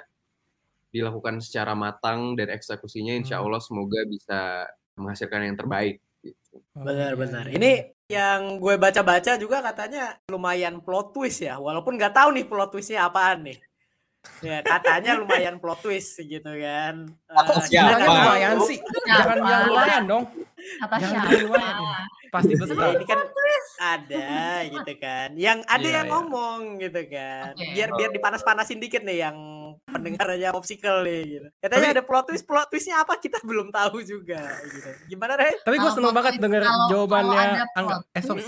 dilakukan 0.92 1.42
secara 1.42 1.74
matang 1.74 2.36
dan 2.36 2.52
eksekusinya 2.52 3.16
insya 3.16 3.40
Hmm. 3.40 3.48
Allah 3.50 3.62
semoga 3.64 4.04
bisa 4.06 4.68
menghasilkan 4.94 5.48
yang 5.48 5.56
terbaik 5.56 6.04
Benar-benar. 6.74 7.46
iya, 7.48 7.56
Ini 7.56 7.72
iya. 7.72 7.84
yang 8.10 8.58
gue 8.58 8.76
baca-baca 8.76 9.36
juga 9.36 9.62
katanya 9.62 10.18
lumayan 10.26 10.80
plot 10.80 11.12
twist 11.12 11.42
ya, 11.42 11.58
walaupun 11.58 11.96
nggak 11.96 12.14
tahu 12.14 12.30
nih 12.34 12.46
plot 12.46 12.70
twistnya 12.70 13.06
apaan 13.06 13.46
nih. 13.46 13.58
Ya 14.40 14.64
katanya 14.64 15.20
lumayan 15.20 15.60
plot 15.60 15.82
twist 15.82 16.16
gitu 16.18 16.48
kan. 16.48 17.12
Kata 17.28 17.52
Eh, 17.54 17.64
siapa? 17.68 18.00
lumayan 18.00 18.56
lu? 18.56 18.64
sih. 18.66 18.80
Jangan 19.04 19.38
bilang 19.38 19.64
lumayan 19.68 20.04
dong. 20.08 20.24
Kata 20.80 20.96
Jangan 20.96 21.28
siapa? 21.28 21.44
lumayan. 21.44 21.76
Pasti 22.32 22.50
Ya 22.50 22.58
besar. 22.58 22.88
ini 22.96 23.06
kan 23.06 23.20
ada 23.78 24.28
gitu 24.66 24.94
kan. 24.96 25.30
Yang 25.36 25.60
ada 25.68 25.84
Iya 25.84 25.92
yang 25.94 26.08
iya. 26.08 26.14
ngomong 26.16 26.60
gitu 26.80 27.02
kan. 27.06 27.52
Oke. 27.52 27.68
Biar 27.76 27.90
biar 27.94 28.10
dipanas-panasin 28.10 28.80
dikit 28.80 29.04
nih 29.04 29.18
yang 29.22 29.38
pendengarnya 29.86 30.50
popsicle 30.50 31.04
nih 31.04 31.20
gitu. 31.30 31.48
Katanya 31.60 31.82
Tapi 31.82 31.94
ada 31.94 32.04
plot 32.04 32.26
twist, 32.26 32.46
plot 32.46 32.68
twistnya 32.68 32.96
apa 33.00 33.14
kita 33.18 33.38
belum 33.42 33.68
tahu 33.70 34.00
juga 34.02 34.40
gitu. 34.64 34.90
Gimana 35.10 35.36
deh? 35.36 35.52
tapi 35.60 35.76
gue 35.76 35.82
Kalau 35.82 35.94
seneng 35.94 36.14
banget 36.14 36.34
denger 36.38 36.62
kalau 36.62 36.72
kalau 36.74 36.90
jawabannya 36.90 37.40
ada 37.40 37.64
Angga. 37.74 37.96
plot 38.00 38.04
Eh 38.12 38.22
sorry. 38.22 38.44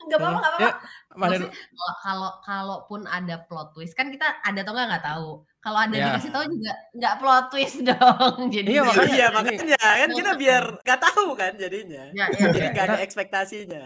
nggak 0.00 0.16
apa-apa 0.16 0.32
nggak 0.32 0.50
apa-apa. 0.50 0.64
Ya, 0.64 0.72
mana 1.12 1.30
dulu? 1.30 1.46
Maksudnya 1.46 1.60
kalau 1.70 1.92
kalau 2.00 2.30
kalaupun 2.42 3.00
ada 3.06 3.36
plot 3.38 3.68
twist 3.72 3.92
kan 3.92 4.08
kita 4.08 4.26
ada 4.40 4.58
atau 4.58 4.72
nggak 4.72 4.88
nggak 4.88 5.04
tahu. 5.06 5.30
Kalau 5.60 5.76
ada 5.78 5.92
Ya. 5.92 6.04
dikasih 6.08 6.30
tahu 6.30 6.44
juga 6.48 6.72
nggak 6.90 7.14
plot 7.16 7.44
twist 7.48 7.78
dong. 7.88 8.38
Jadi 8.48 8.68
Iya, 8.70 8.80
makanya 8.82 9.12
iya 9.12 9.26
ini- 9.26 9.34
makanya 9.36 9.76
kan 9.76 10.10
kita 10.10 10.32
biar 10.34 10.64
nggak 10.80 11.00
tahu 11.02 11.26
kan 11.32 11.52
jadinya. 11.54 12.04
Ya, 12.10 12.26
ya, 12.28 12.48
Jadi 12.48 12.58
ya. 12.58 12.68
nggak 12.70 12.84
ada 12.84 12.96
Kita- 12.96 13.04
ekspektasinya. 13.04 13.84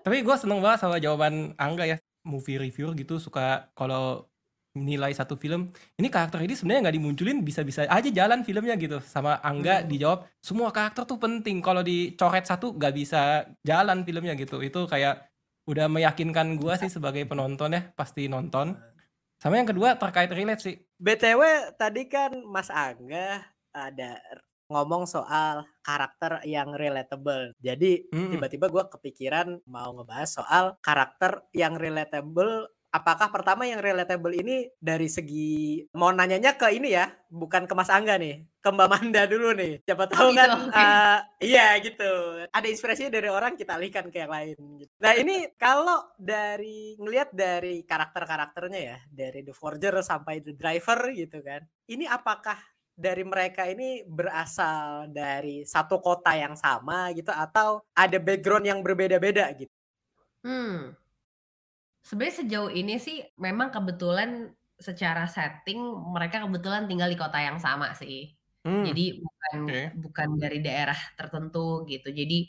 Tapi 0.00 0.16
gue 0.20 0.36
seneng 0.36 0.60
banget 0.60 0.78
sama 0.78 0.96
jawaban 0.98 1.34
Angga 1.56 1.84
ya. 1.86 1.96
Movie 2.22 2.56
reviewer 2.58 2.92
gitu 2.94 3.16
suka 3.16 3.68
kalau 3.72 4.28
nilai 4.74 5.14
satu 5.14 5.38
film 5.38 5.70
ini 5.94 6.10
karakter 6.10 6.42
ini 6.42 6.58
sebenarnya 6.58 6.90
nggak 6.90 6.96
dimunculin 6.98 7.38
bisa-bisa 7.46 7.86
aja 7.86 8.10
jalan 8.10 8.42
filmnya 8.42 8.74
gitu 8.74 8.98
sama 9.06 9.38
Angga 9.38 9.86
Hmm. 9.86 9.88
dijawab 9.88 10.18
semua 10.42 10.74
karakter 10.74 11.06
tuh 11.06 11.18
penting 11.22 11.62
kalau 11.62 11.86
dicoret 11.86 12.42
satu 12.42 12.74
nggak 12.74 12.94
bisa 12.94 13.46
jalan 13.62 14.02
filmnya 14.02 14.34
gitu 14.34 14.58
itu 14.58 14.82
kayak 14.90 15.30
udah 15.70 15.86
meyakinkan 15.86 16.58
gua 16.58 16.74
sih 16.74 16.90
sebagai 16.90 17.22
penonton 17.24 17.72
ya 17.72 17.86
pasti 17.94 18.26
nonton 18.26 18.74
sama 19.38 19.62
yang 19.62 19.70
kedua 19.70 19.94
terkait 19.94 20.28
relate 20.34 20.62
sih 20.62 20.74
BTW 20.98 21.72
tadi 21.78 22.10
kan 22.10 22.34
Mas 22.42 22.66
Angga 22.68 23.46
ada 23.70 24.18
ngomong 24.72 25.04
soal 25.04 25.68
karakter 25.84 26.40
yang 26.48 26.72
relatable. 26.72 27.52
Jadi 27.60 28.08
Mm-mm. 28.08 28.32
tiba-tiba 28.32 28.72
gue 28.72 28.84
kepikiran 28.96 29.60
mau 29.68 29.92
ngebahas 29.92 30.40
soal 30.40 30.64
karakter 30.80 31.44
yang 31.52 31.76
relatable. 31.76 32.72
Apakah 32.94 33.26
pertama 33.26 33.66
yang 33.66 33.82
relatable 33.82 34.30
ini 34.30 34.70
dari 34.78 35.10
segi 35.10 35.82
mau 35.98 36.14
nanyanya 36.14 36.54
ke 36.54 36.70
ini 36.78 36.94
ya, 36.94 37.10
bukan 37.26 37.66
ke 37.66 37.74
Mas 37.74 37.90
Angga 37.90 38.14
nih, 38.14 38.46
ke 38.62 38.68
Mbak 38.70 38.86
Manda 38.86 39.26
dulu 39.26 39.50
nih. 39.50 39.82
Siapa 39.82 40.06
tahu 40.06 40.30
gitu, 40.30 40.38
kan, 40.38 40.48
oke. 40.70 40.78
eh, 40.78 41.18
iya 41.42 41.74
gitu. 41.82 42.10
Ada 42.54 42.70
inspirasinya 42.70 43.10
dari 43.18 43.26
orang 43.26 43.58
kita 43.58 43.74
alihkan 43.74 44.14
ke 44.14 44.22
yang 44.22 44.30
lain. 44.30 44.54
gitu. 44.78 44.92
Nah 45.02 45.10
ini 45.18 45.50
kalau 45.58 46.06
dari 46.14 46.94
ngelihat 46.94 47.34
dari 47.34 47.82
karakter-karakternya 47.82 48.80
ya, 48.94 48.98
dari 49.10 49.42
The 49.42 49.50
Forger 49.50 49.98
sampai 49.98 50.38
The 50.38 50.54
Driver 50.54 51.10
gitu 51.18 51.42
kan, 51.42 51.66
ini 51.90 52.06
apakah 52.06 52.62
dari 52.94 53.26
mereka 53.26 53.66
ini 53.66 54.06
berasal 54.06 55.10
dari 55.10 55.66
satu 55.66 55.98
kota 55.98 56.30
yang 56.38 56.54
sama 56.54 57.10
gitu 57.10 57.34
atau 57.34 57.82
ada 57.90 58.22
background 58.22 58.70
yang 58.70 58.78
berbeda-beda 58.86 59.50
gitu? 59.58 59.74
Hmm. 60.46 60.94
Sebenarnya 62.04 62.36
sejauh 62.44 62.70
ini 62.72 62.94
sih 63.00 63.16
memang 63.40 63.72
kebetulan 63.72 64.52
secara 64.76 65.24
setting 65.24 65.80
mereka 66.12 66.44
kebetulan 66.44 66.84
tinggal 66.90 67.08
di 67.08 67.16
kota 67.16 67.38
yang 67.40 67.56
sama 67.56 67.96
sih. 67.96 68.28
Hmm, 68.64 68.86
Jadi 68.86 69.16
bukan 69.24 69.56
oke. 69.68 69.80
bukan 70.04 70.28
dari 70.36 70.58
daerah 70.60 70.98
tertentu 71.16 71.86
gitu. 71.88 72.12
Jadi 72.12 72.44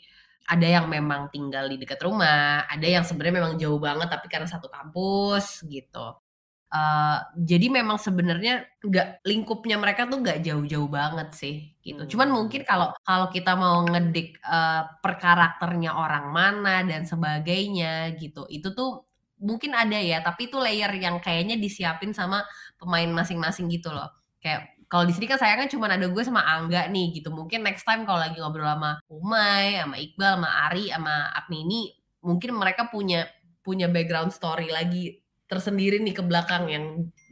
ada 0.46 0.66
yang 0.68 0.86
memang 0.92 1.32
tinggal 1.34 1.66
di 1.72 1.76
dekat 1.80 1.98
rumah, 2.04 2.68
ada 2.68 2.86
yang 2.86 3.02
sebenarnya 3.06 3.36
memang 3.42 3.54
jauh 3.58 3.80
banget 3.80 4.08
tapi 4.12 4.26
karena 4.30 4.46
satu 4.50 4.68
kampus 4.70 5.64
gitu. 5.66 6.20
Eh, 6.66 7.18
jadi 7.46 7.66
memang 7.70 7.94
sebenarnya 7.96 8.66
nggak 8.82 9.22
lingkupnya 9.22 9.78
mereka 9.78 10.10
tuh 10.10 10.18
nggak 10.18 10.42
jauh-jauh 10.42 10.90
banget 10.90 11.28
sih 11.38 11.54
gitu. 11.86 12.02
Cuman 12.10 12.28
Hmm. 12.28 12.34
mungkin 12.34 12.66
kalau 12.66 12.90
kalau 13.06 13.30
kita 13.30 13.54
mau 13.54 13.86
ngedik 13.86 14.42
eh, 14.42 14.82
per 15.02 15.14
karakternya 15.22 15.94
orang 15.94 16.26
mana 16.34 16.82
dan 16.82 17.06
sebagainya 17.06 18.10
gitu, 18.18 18.50
itu 18.50 18.68
tuh 18.74 19.05
mungkin 19.40 19.72
ada 19.76 19.96
ya. 19.96 20.20
Tapi 20.24 20.48
itu 20.48 20.56
layer 20.60 20.92
yang 20.96 21.20
kayaknya 21.20 21.56
disiapin 21.60 22.12
sama 22.12 22.44
pemain 22.80 23.08
masing-masing 23.08 23.68
gitu 23.72 23.92
loh. 23.92 24.08
Kayak 24.40 24.76
kalau 24.86 25.02
di 25.02 25.12
sini 25.14 25.26
kan 25.26 25.38
saya 25.38 25.58
kan 25.58 25.66
cuma 25.66 25.90
ada 25.90 26.06
gue 26.06 26.22
sama 26.22 26.46
Angga 26.46 26.86
nih 26.86 27.18
gitu. 27.18 27.34
Mungkin 27.34 27.66
next 27.66 27.82
time 27.82 28.06
kalau 28.06 28.22
lagi 28.22 28.38
ngobrol 28.38 28.66
sama 28.66 29.02
Umay, 29.10 29.82
sama 29.82 29.96
Iqbal, 29.98 30.32
sama 30.38 30.50
Ari, 30.70 30.84
sama 30.94 31.14
Apnini, 31.34 31.90
mungkin 32.22 32.54
mereka 32.54 32.86
punya 32.86 33.26
punya 33.66 33.90
background 33.90 34.30
story 34.30 34.70
lagi 34.70 35.18
tersendiri 35.46 36.02
nih 36.02 36.14
ke 36.14 36.22
belakang 36.22 36.70
yang 36.70 36.84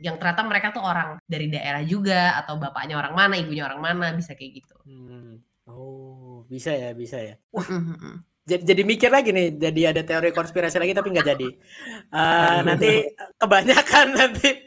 yang 0.02 0.18
ternyata 0.18 0.42
mereka 0.46 0.70
tuh 0.74 0.82
orang 0.82 1.18
dari 1.26 1.50
daerah 1.50 1.82
juga 1.86 2.38
atau 2.42 2.58
bapaknya 2.58 2.98
orang 2.98 3.14
mana, 3.14 3.34
ibunya 3.38 3.66
orang 3.66 3.82
mana, 3.82 4.06
bisa 4.14 4.34
kayak 4.34 4.62
gitu. 4.62 4.76
Hmm. 4.86 5.42
Oh, 5.70 6.42
bisa 6.50 6.74
ya, 6.74 6.90
bisa 6.92 7.22
ya. 7.22 7.34
Wah. 7.54 7.66
Jadi, 8.44 8.62
jadi 8.62 8.83
mikir 8.85 9.09
lagi 9.09 9.33
nih, 9.33 9.57
jadi 9.57 9.80
ada 9.96 10.02
teori 10.04 10.28
konspirasi 10.28 10.76
lagi 10.76 10.92
tapi 10.92 11.09
nggak 11.16 11.28
jadi. 11.33 11.48
Eh, 12.12 12.59
nanti 12.61 13.09
kebanyakan 13.40 14.07
nanti. 14.12 14.50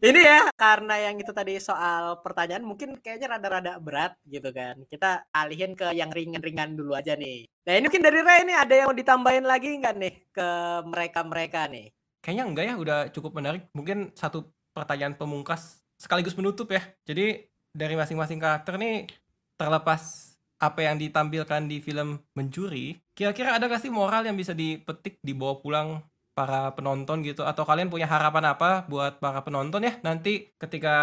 Ini 0.00 0.20
ya, 0.22 0.40
karena 0.54 0.96
yang 0.96 1.18
itu 1.18 1.28
tadi 1.34 1.58
soal 1.58 2.22
pertanyaan 2.22 2.64
mungkin 2.64 2.96
kayaknya 3.02 3.36
rada-rada 3.36 3.76
berat 3.82 4.16
gitu 4.24 4.48
kan. 4.54 4.78
Kita 4.86 5.28
alihin 5.34 5.74
ke 5.76 5.92
yang 5.92 6.08
ringan-ringan 6.08 6.72
dulu 6.78 6.94
aja 6.94 7.18
nih. 7.18 7.44
Nah 7.66 7.72
ini 7.74 7.84
mungkin 7.90 8.06
dari 8.06 8.22
Ray 8.22 8.40
nih 8.48 8.56
ada 8.56 8.74
yang 8.78 8.86
mau 8.88 8.96
ditambahin 8.96 9.44
lagi 9.44 9.76
nggak 9.76 9.96
nih 9.98 10.14
ke 10.30 10.48
mereka-mereka 10.86 11.68
nih? 11.68 11.92
Kayaknya 12.22 12.44
enggak 12.46 12.64
ya, 12.64 12.74
udah 12.78 12.98
cukup 13.12 13.32
menarik. 13.36 13.66
Mungkin 13.76 14.14
satu 14.14 14.48
pertanyaan 14.70 15.18
pemungkas 15.18 15.82
sekaligus 15.98 16.38
menutup 16.38 16.70
ya. 16.70 16.80
Jadi 17.04 17.50
dari 17.74 17.94
masing-masing 17.98 18.38
karakter 18.38 18.78
nih 18.78 19.10
terlepas 19.58 20.29
apa 20.60 20.80
yang 20.84 21.00
ditampilkan 21.00 21.66
di 21.66 21.80
film 21.80 22.20
Mencuri, 22.36 23.00
kira-kira 23.16 23.56
ada 23.56 23.64
gak 23.64 23.80
sih 23.80 23.88
moral 23.88 24.28
yang 24.28 24.36
bisa 24.36 24.52
dipetik 24.52 25.16
dibawa 25.24 25.56
pulang 25.58 25.88
para 26.30 26.72
penonton 26.76 27.20
gitu 27.26 27.42
atau 27.44 27.66
kalian 27.66 27.90
punya 27.90 28.06
harapan 28.06 28.54
apa 28.54 28.86
buat 28.86 29.18
para 29.18 29.42
penonton 29.44 29.82
ya 29.82 29.98
nanti 30.00 30.54
ketika 30.56 30.94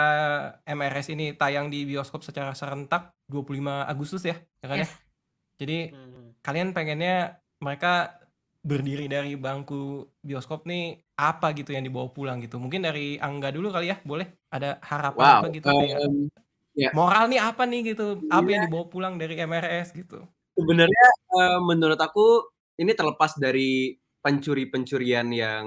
MRS 0.65 1.13
ini 1.13 1.35
tayang 1.35 1.67
di 1.69 1.83
bioskop 1.83 2.23
secara 2.23 2.55
serentak 2.55 3.13
25 3.29 3.85
Agustus 3.85 4.23
ya, 4.23 4.39
ya 4.63 4.67
kan 4.71 4.77
ya? 4.81 4.87
Yes. 4.87 4.93
Jadi 5.57 5.77
Hmm. 5.91 6.31
kalian 6.45 6.69
pengennya 6.71 7.37
mereka 7.59 8.17
berdiri 8.61 9.07
dari 9.07 9.33
bangku 9.39 10.05
bioskop 10.21 10.67
nih 10.69 11.01
apa 11.17 11.55
gitu 11.57 11.73
yang 11.73 11.83
dibawa 11.87 12.07
pulang 12.13 12.37
gitu. 12.43 12.59
Mungkin 12.61 12.85
dari 12.85 13.17
Angga 13.17 13.49
dulu 13.49 13.73
kali 13.73 13.89
ya, 13.89 13.97
boleh? 14.05 14.27
Ada 14.53 14.77
harapan 14.85 15.23
Wow. 15.23 15.37
apa 15.41 15.45
gitu 15.55 15.67
kayak 15.71 15.97
em, 16.03 16.15
ya. 16.77 16.89
moral 16.93 17.25
nih 17.27 17.41
apa 17.41 17.65
nih 17.65 17.81
gitu? 17.93 18.21
Apa 18.29 18.45
yang 18.47 18.63
Iya. 18.63 18.69
dibawa 18.69 18.85
pulang 18.87 19.13
dari 19.17 19.33
MRS 19.41 19.97
gitu? 19.97 20.21
Sebenarnya 20.53 21.05
eh, 21.41 21.59
menurut 21.65 21.97
aku 21.97 22.53
ini 22.77 22.93
terlepas 22.93 23.33
dari 23.41 23.97
pencuri-pencurian 24.21 25.27
yang 25.33 25.65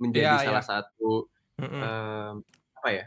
menjadi 0.00 0.34
Iya, 0.40 0.44
salah 0.48 0.64
iya. 0.64 0.70
satu 0.72 1.10
Mm-mm. 1.60 1.82
em, 1.82 2.34
apa 2.80 2.88
ya? 2.90 3.04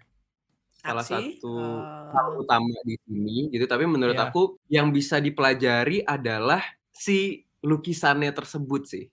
Salah 0.82 1.06
Aksi, 1.06 1.13
satu 1.38 1.54
eh, 1.62 2.10
hal 2.13 2.27
utama 2.41 2.73
di 2.86 2.95
sini 3.06 3.38
gitu. 3.54 3.65
Tapi 3.65 3.86
menurut 3.86 4.17
Iya. 4.17 4.30
aku 4.30 4.41
yang 4.69 4.89
bisa 4.93 5.17
dipelajari 5.21 6.01
adalah 6.06 6.62
si 6.91 7.41
lukisannya 7.62 8.34
tersebut 8.34 8.82
sih. 8.89 9.06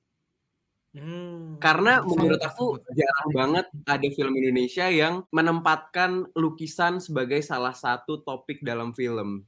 Hmm. 0.96 1.58
Karena 1.60 2.00
menurut 2.06 2.40
aku 2.40 2.78
jarang 2.94 3.30
banget 3.34 3.66
ada 3.86 4.08
film 4.14 4.34
Indonesia 4.38 4.86
yang 4.88 5.26
menempatkan 5.34 6.30
lukisan 6.38 7.02
sebagai 7.02 7.40
salah 7.44 7.74
satu 7.74 8.22
topik 8.22 8.62
dalam 8.64 8.94
film. 8.96 9.44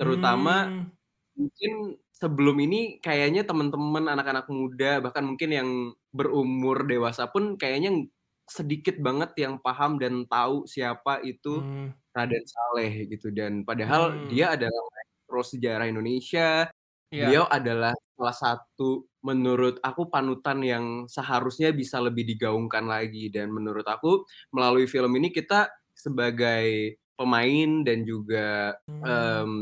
Terutama 0.00 0.70
Hmm, 0.70 0.92
mungkin 1.38 1.98
sebelum 2.12 2.56
ini 2.60 3.00
kayaknya 3.00 3.42
teman-teman 3.48 4.04
anak-anak 4.12 4.46
muda 4.52 5.00
bahkan 5.00 5.24
mungkin 5.24 5.50
yang 5.52 5.70
berumur 6.12 6.84
dewasa 6.84 7.26
pun 7.32 7.56
kayaknya 7.56 8.06
sedikit 8.50 8.98
banget 9.00 9.32
yang 9.40 9.56
paham 9.62 9.96
dan 10.02 10.26
tahu 10.28 10.66
siapa 10.68 11.22
itu 11.24 11.62
hmm, 11.62 11.88
Raden 12.12 12.44
Saleh 12.46 12.92
gitu 13.08 13.30
dan 13.32 13.62
padahal 13.64 14.12
Hmm. 14.12 14.28
dia 14.28 14.52
adalah 14.58 14.82
maestro 14.92 15.40
sejarah 15.46 15.86
Indonesia 15.88 16.66
iya. 17.14 17.24
beliau 17.30 17.44
adalah 17.48 17.94
salah 18.18 18.36
satu 18.36 19.06
menurut 19.20 19.78
aku 19.84 20.08
panutan 20.08 20.64
yang 20.64 20.84
seharusnya 21.06 21.72
bisa 21.72 22.00
lebih 22.00 22.24
digaungkan 22.24 22.88
lagi. 22.88 23.28
Dan 23.28 23.52
menurut 23.52 23.84
aku 23.84 24.24
melalui 24.52 24.88
film 24.88 25.12
ini 25.16 25.32
kita 25.32 25.68
sebagai 25.92 26.96
pemain 27.20 27.84
dan 27.84 28.08
juga 28.08 28.72
Hmm, 28.88 29.04
em, 29.04 29.52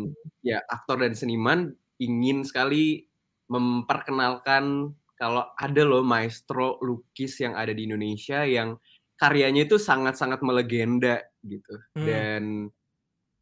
ya 0.47 0.63
aktor 0.71 1.03
dan 1.03 1.19
seniman 1.19 1.75
ingin 1.99 2.47
sekali 2.47 3.03
memperkenalkan 3.51 4.95
kalau 5.19 5.51
ada 5.59 5.83
loh 5.83 6.07
maestro 6.07 6.79
lukis 6.79 7.43
yang 7.43 7.59
ada 7.59 7.75
di 7.75 7.91
Indonesia 7.91 8.47
yang 8.47 8.79
karyanya 9.19 9.67
itu 9.67 9.75
sangat-sangat 9.75 10.39
melegenda 10.47 11.27
gitu. 11.43 11.75
Hmm, 11.99 12.07
dan 12.07 12.43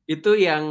itu 0.09 0.33
yang 0.41 0.65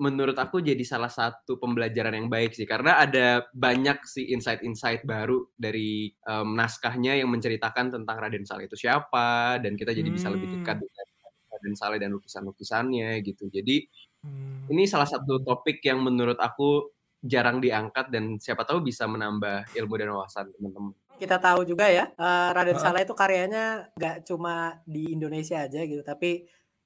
menurut 0.00 0.34
aku 0.34 0.58
jadi 0.58 0.80
salah 0.82 1.10
satu 1.10 1.58
pembelajaran 1.58 2.14
yang 2.14 2.28
baik 2.30 2.54
sih 2.54 2.66
karena 2.66 2.98
ada 2.98 3.46
banyak 3.54 4.02
sih 4.06 4.30
insight-insight 4.34 5.06
baru 5.06 5.46
dari 5.54 6.10
em, 6.10 6.48
naskahnya 6.54 7.18
yang 7.18 7.30
menceritakan 7.30 7.94
tentang 7.94 8.16
Raden 8.18 8.46
Saleh 8.46 8.66
itu 8.66 8.78
siapa 8.78 9.58
dan 9.62 9.78
kita 9.78 9.94
jadi 9.94 10.08
bisa 10.10 10.30
lebih 10.30 10.50
dekat 10.60 10.76
Hmm. 10.78 10.86
dengan 10.86 11.06
Raden 11.54 11.74
Saleh 11.78 11.98
dan 12.02 12.10
lukisan-lukisannya 12.12 13.22
gitu. 13.22 13.46
Jadi 13.46 13.86
hmm. 14.26 14.72
ini 14.74 14.84
salah 14.90 15.06
satu 15.06 15.40
topik 15.40 15.78
yang 15.86 16.02
menurut 16.02 16.36
aku 16.36 16.90
jarang 17.24 17.56
diangkat 17.62 18.12
dan 18.12 18.36
siapa 18.36 18.68
tahu 18.68 18.84
bisa 18.84 19.08
menambah 19.08 19.72
ilmu 19.72 19.94
dan 19.96 20.12
wawasan 20.12 20.52
teman-teman. 20.52 20.92
kita 21.14 21.38
tahu 21.38 21.62
juga 21.62 21.86
ya 21.88 22.10
Raden. 22.52 22.74
Saleh 22.76 23.06
itu 23.06 23.14
karyanya 23.14 23.86
nggak 23.96 24.26
cuma 24.26 24.82
di 24.82 25.14
Indonesia 25.14 25.62
aja 25.62 25.86
gitu 25.86 26.02
tapi 26.02 26.42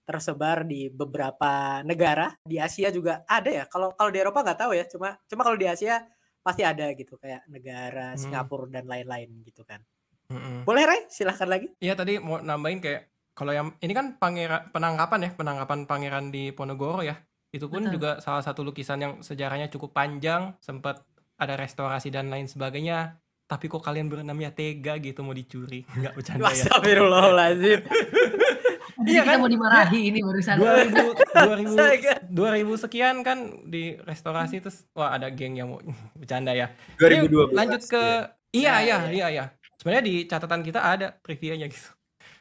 tersebar 0.09 0.65
di 0.65 0.89
beberapa 0.89 1.85
negara. 1.85 2.33
Di 2.41 2.57
Asia 2.57 2.89
juga 2.89 3.29
ada 3.29 3.53
ya. 3.53 3.65
Kalau 3.69 3.93
kalau 3.93 4.09
di 4.09 4.17
Eropa 4.17 4.41
nggak 4.41 4.57
tahu 4.59 4.73
ya. 4.73 4.89
Cuma 4.89 5.21
cuma 5.29 5.45
kalau 5.45 5.61
di 5.61 5.69
Asia 5.69 6.01
pasti 6.41 6.65
ada 6.65 6.89
gitu. 6.97 7.21
Kayak 7.21 7.45
negara 7.47 8.17
Hmm. 8.17 8.19
Singapura 8.19 8.73
dan 8.73 8.89
lain-lain 8.89 9.45
gitu 9.45 9.69
kan. 9.69 9.85
Mm-mm. 10.29 10.65
boleh 10.65 10.85
Ray? 10.85 11.01
Silahkan 11.09 11.49
lagi. 11.49 11.69
Iya 11.81 11.93
tadi 11.93 12.17
mau 12.17 12.37
nambahin 12.37 12.81
kayak 12.81 13.09
kalau 13.33 13.49
yang 13.49 13.73
ini 13.81 13.93
kan 13.93 14.17
pangeran 14.17 14.73
penangkapan 14.73 15.21
ya. 15.25 15.31
Penangkapan 15.37 15.79
pangeran 15.85 16.25
di 16.29 16.49
Ponorogo 16.51 17.05
ya. 17.05 17.17
Itu 17.49 17.69
pun 17.69 17.89
juga 17.89 18.21
salah 18.21 18.41
satu 18.41 18.61
lukisan 18.61 19.01
yang 19.01 19.13
sejarahnya 19.21 19.69
cukup 19.69 19.93
panjang. 19.93 20.53
Sempat 20.61 21.05
ada 21.37 21.55
restorasi 21.55 22.09
dan 22.09 22.29
lain 22.29 22.45
sebagainya. 22.45 23.17
Tapi 23.49 23.65
kok 23.65 23.81
kalian 23.81 24.13
berenamnya 24.13 24.53
tega 24.53 25.01
gitu? 25.01 25.25
Mau 25.25 25.33
dicuri. 25.33 25.81
Nggak 25.89 26.13
bercanda 26.13 26.45
ya. 26.53 26.69
Astagfirullahaladzim 26.69 27.81
Iya 29.07 29.23
kita 29.23 29.31
kan? 29.31 29.39
mau 29.39 29.51
dimarahi 29.51 30.01
ini 30.11 30.19
barusan. 30.23 30.57
2000 30.59 30.91
2000 31.31 31.71
Astaga. 31.71 32.15
2000 32.27 32.83
sekian 32.83 33.17
kan 33.23 33.39
di 33.63 33.95
restorasi 34.03 34.59
terus 34.59 34.83
wah 34.91 35.15
ada 35.15 35.31
geng 35.31 35.55
yang 35.55 35.71
mau 35.71 35.79
bercanda 36.19 36.51
ya 36.51 36.67
2012. 36.99 37.53
Ini 37.53 37.55
lanjut 37.55 37.83
ke 37.87 38.03
iya 38.51 38.75
Ya, 38.75 38.75
iya 38.83 38.97
ya. 38.99 38.99
iya 39.13 39.27
iya 39.31 39.45
sebenarnya 39.79 40.05
di 40.09 40.15
catatan 40.27 40.67
kita 40.67 40.81
ada 40.83 41.15
trivianya 41.23 41.71
gitu 41.71 41.95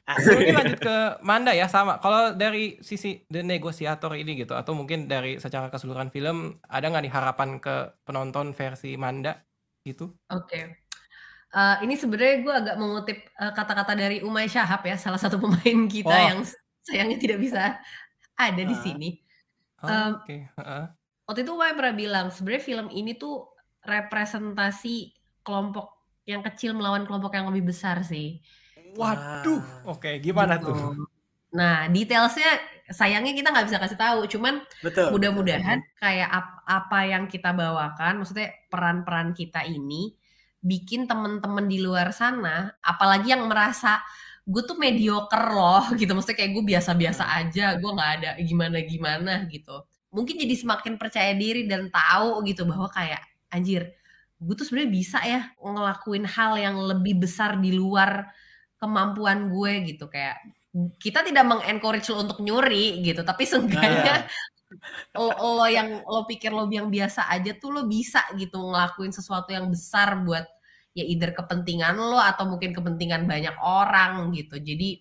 Asik. 0.07 0.39
mungkin 0.39 0.55
lanjut 0.55 0.79
ke 0.79 0.95
Manda 1.19 1.51
ya 1.51 1.67
sama. 1.67 1.99
Kalau 1.99 2.31
dari 2.31 2.79
sisi 2.79 3.27
the 3.27 3.43
negosiator 3.43 4.15
ini 4.15 4.39
gitu 4.39 4.55
atau 4.55 4.71
mungkin 4.71 5.03
dari 5.05 5.35
secara 5.35 5.67
keseluruhan 5.67 6.09
film 6.09 6.55
ada 6.63 6.87
nggak 6.87 7.03
nih 7.03 7.13
harapan 7.13 7.59
ke 7.59 7.91
penonton 8.07 8.55
versi 8.55 8.95
Manda 8.95 9.35
gitu? 9.83 10.15
Oke. 10.31 10.86
Eh, 11.47 11.77
ini 11.81 11.95
sebenarnya 11.95 12.35
gue 12.43 12.53
agak 12.53 12.75
mengutip 12.75 13.17
eh, 13.23 13.53
kata-kata 13.55 13.95
dari 13.95 14.19
Umay 14.19 14.45
Syahab 14.45 14.83
ya, 14.83 14.99
salah 14.99 15.15
satu 15.17 15.39
pemain 15.39 15.87
kita 15.87 16.11
Oh. 16.11 16.27
yang 16.35 16.39
sayangnya 16.83 17.17
tidak 17.17 17.39
bisa 17.39 17.79
ada 18.35 18.61
di 18.61 18.75
Ah. 18.75 18.81
sini. 18.83 19.09
Oh, 19.79 19.87
Em, 19.87 20.11
Oke. 20.17 20.37
heeh. 20.49 20.83
Waktu 21.23 21.39
itu 21.43 21.51
Umay 21.51 21.71
pernah 21.71 21.95
bilang 21.95 22.25
sebenarnya 22.29 22.63
film 22.63 22.87
ini 22.89 23.13
tuh 23.13 23.47
representasi 23.81 25.13
kelompok 25.41 25.95
yang 26.25 26.43
kecil 26.43 26.75
melawan 26.75 27.07
kelompok 27.07 27.31
yang 27.31 27.47
lebih 27.47 27.71
besar 27.71 28.03
sih. 28.03 28.43
Waduh. 28.95 29.87
Oke, 29.87 30.19
gimana 30.19 30.59
Gitu. 30.59 30.67
tuh? 30.67 31.07
Nah, 31.53 31.87
detailsnya 31.87 32.59
sayangnya 32.89 33.31
kita 33.31 33.55
nggak 33.55 33.67
bisa 33.69 33.79
kasih 33.79 33.95
tahu. 33.95 34.19
Cuman 34.27 34.59
betul 34.83 35.15
mudah-mudahan 35.15 35.79
kayak 35.95 36.27
ap- 36.27 36.63
apa 36.65 36.99
yang 37.07 37.23
kita 37.25 37.55
bawakan, 37.55 38.19
maksudnya 38.19 38.51
peran-peran 38.67 39.31
kita 39.31 39.63
ini 39.63 40.16
bikin 40.67 41.07
temen-temen 41.07 41.65
di 41.71 41.79
luar 41.79 42.11
sana, 42.11 42.75
apalagi 42.83 43.31
yang 43.31 43.47
merasa 43.47 44.03
gue 44.47 44.63
tuh 44.63 44.75
mediocre 44.75 45.47
loh 45.51 45.83
gitu, 45.99 46.11
maksudnya 46.11 46.37
kayak 46.43 46.51
gue 46.55 46.63
biasa-biasa 46.75 47.23
aja, 47.39 47.79
gue 47.79 47.91
nggak 47.91 48.11
ada 48.19 48.31
gimana-gimana 48.43 49.47
gitu. 49.47 49.83
Mungkin 50.11 50.35
jadi 50.39 50.55
semakin 50.55 50.99
percaya 50.99 51.31
diri 51.35 51.67
dan 51.67 51.87
tahu 51.87 52.43
gitu 52.47 52.67
bahwa 52.67 52.87
kayak 52.91 53.23
anjir, 53.51 53.95
gue 54.39 54.53
tuh 54.55 54.67
sebenarnya 54.67 54.91
bisa 54.91 55.19
ya 55.23 55.41
ngelakuin 55.59 56.25
hal 56.27 56.59
yang 56.59 56.75
lebih 56.79 57.23
besar 57.23 57.59
di 57.59 57.71
luar 57.75 58.27
kemampuan 58.79 59.51
gue 59.51 59.95
gitu. 59.95 60.07
Kayak 60.11 60.39
kita 61.01 61.25
tidak 61.25 61.43
mengencourage 61.47 62.07
lo 62.11 62.23
untuk 62.23 62.39
nyuri 62.43 63.01
gitu, 63.03 63.25
tapi 63.25 63.43
seenggaknya 63.43 64.29
lo, 65.15 65.31
lo 65.33 65.67
yang 65.67 66.03
lo 66.03 66.27
pikir 66.27 66.51
lo 66.51 66.67
yang 66.67 66.91
biasa 66.91 67.31
aja 67.31 67.55
tuh 67.55 67.71
lo 67.71 67.81
bisa 67.87 68.23
gitu 68.35 68.59
ngelakuin 68.59 69.15
sesuatu 69.15 69.55
yang 69.55 69.71
besar 69.71 70.21
buat 70.27 70.45
ya 70.97 71.05
either 71.05 71.29
kepentingan 71.37 71.93
lo 71.93 72.17
atau 72.17 72.49
mungkin 72.49 72.73
kepentingan 72.73 73.29
banyak 73.29 73.53
orang 73.61 74.33
gitu 74.33 74.57
jadi 74.57 74.97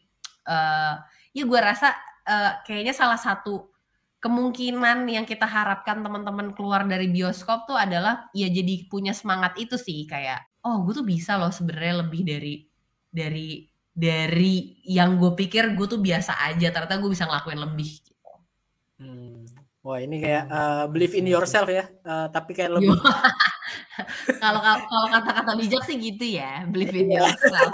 eh 0.46 0.94
ya 1.32 1.42
gue 1.44 1.60
rasa 1.60 1.96
eh, 2.28 2.52
kayaknya 2.68 2.92
salah 2.92 3.16
satu 3.16 3.72
kemungkinan 4.20 5.08
yang 5.08 5.24
kita 5.28 5.44
harapkan 5.44 6.00
teman-teman 6.00 6.52
keluar 6.52 6.84
dari 6.84 7.08
bioskop 7.08 7.68
tuh 7.68 7.76
adalah 7.76 8.28
ya 8.36 8.48
jadi 8.48 8.88
punya 8.88 9.12
semangat 9.12 9.56
itu 9.60 9.76
sih 9.76 10.04
kayak 10.04 10.44
oh 10.64 10.84
gue 10.84 10.92
tuh 10.96 11.06
bisa 11.06 11.36
loh 11.40 11.52
sebenarnya 11.52 12.04
lebih 12.04 12.22
dari 12.24 12.54
dari 13.06 13.64
dari 13.96 14.84
yang 14.84 15.16
gue 15.16 15.32
pikir 15.32 15.72
gue 15.72 15.86
tuh 15.88 16.00
biasa 16.00 16.36
aja 16.52 16.68
ternyata 16.68 17.00
gue 17.00 17.10
bisa 17.12 17.24
ngelakuin 17.24 17.60
lebih 17.64 17.88
gitu. 18.04 18.32
Hmm. 19.00 19.44
Wah 19.86 20.02
ini 20.02 20.18
kayak 20.18 20.44
eh, 20.50 20.84
believe 20.90 21.14
in 21.14 21.30
yourself 21.30 21.70
ya, 21.70 21.86
Eh, 21.86 22.26
tapi 22.34 22.52
kayak 22.52 22.80
lebih 22.80 22.98
kalau 24.42 24.60
kalau 24.62 25.06
kata-kata 25.12 25.52
bijak 25.56 25.82
sih 25.88 25.96
gitu 25.98 26.24
ya 26.38 26.64
believe 26.68 26.94
in 26.96 27.10
yourself. 27.12 27.72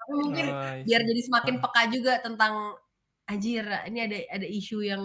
Tapi 0.00 0.12
mungkin 0.22 0.46
Oh, 0.50 0.72
biar 0.86 1.00
jadi 1.02 1.20
semakin 1.26 1.56
peka 1.58 1.82
juga 1.90 2.12
tentang 2.22 2.78
anjir 3.26 3.66
ini 3.90 3.98
ada 4.06 4.18
ada 4.38 4.46
isu 4.46 4.86
yang 4.86 5.02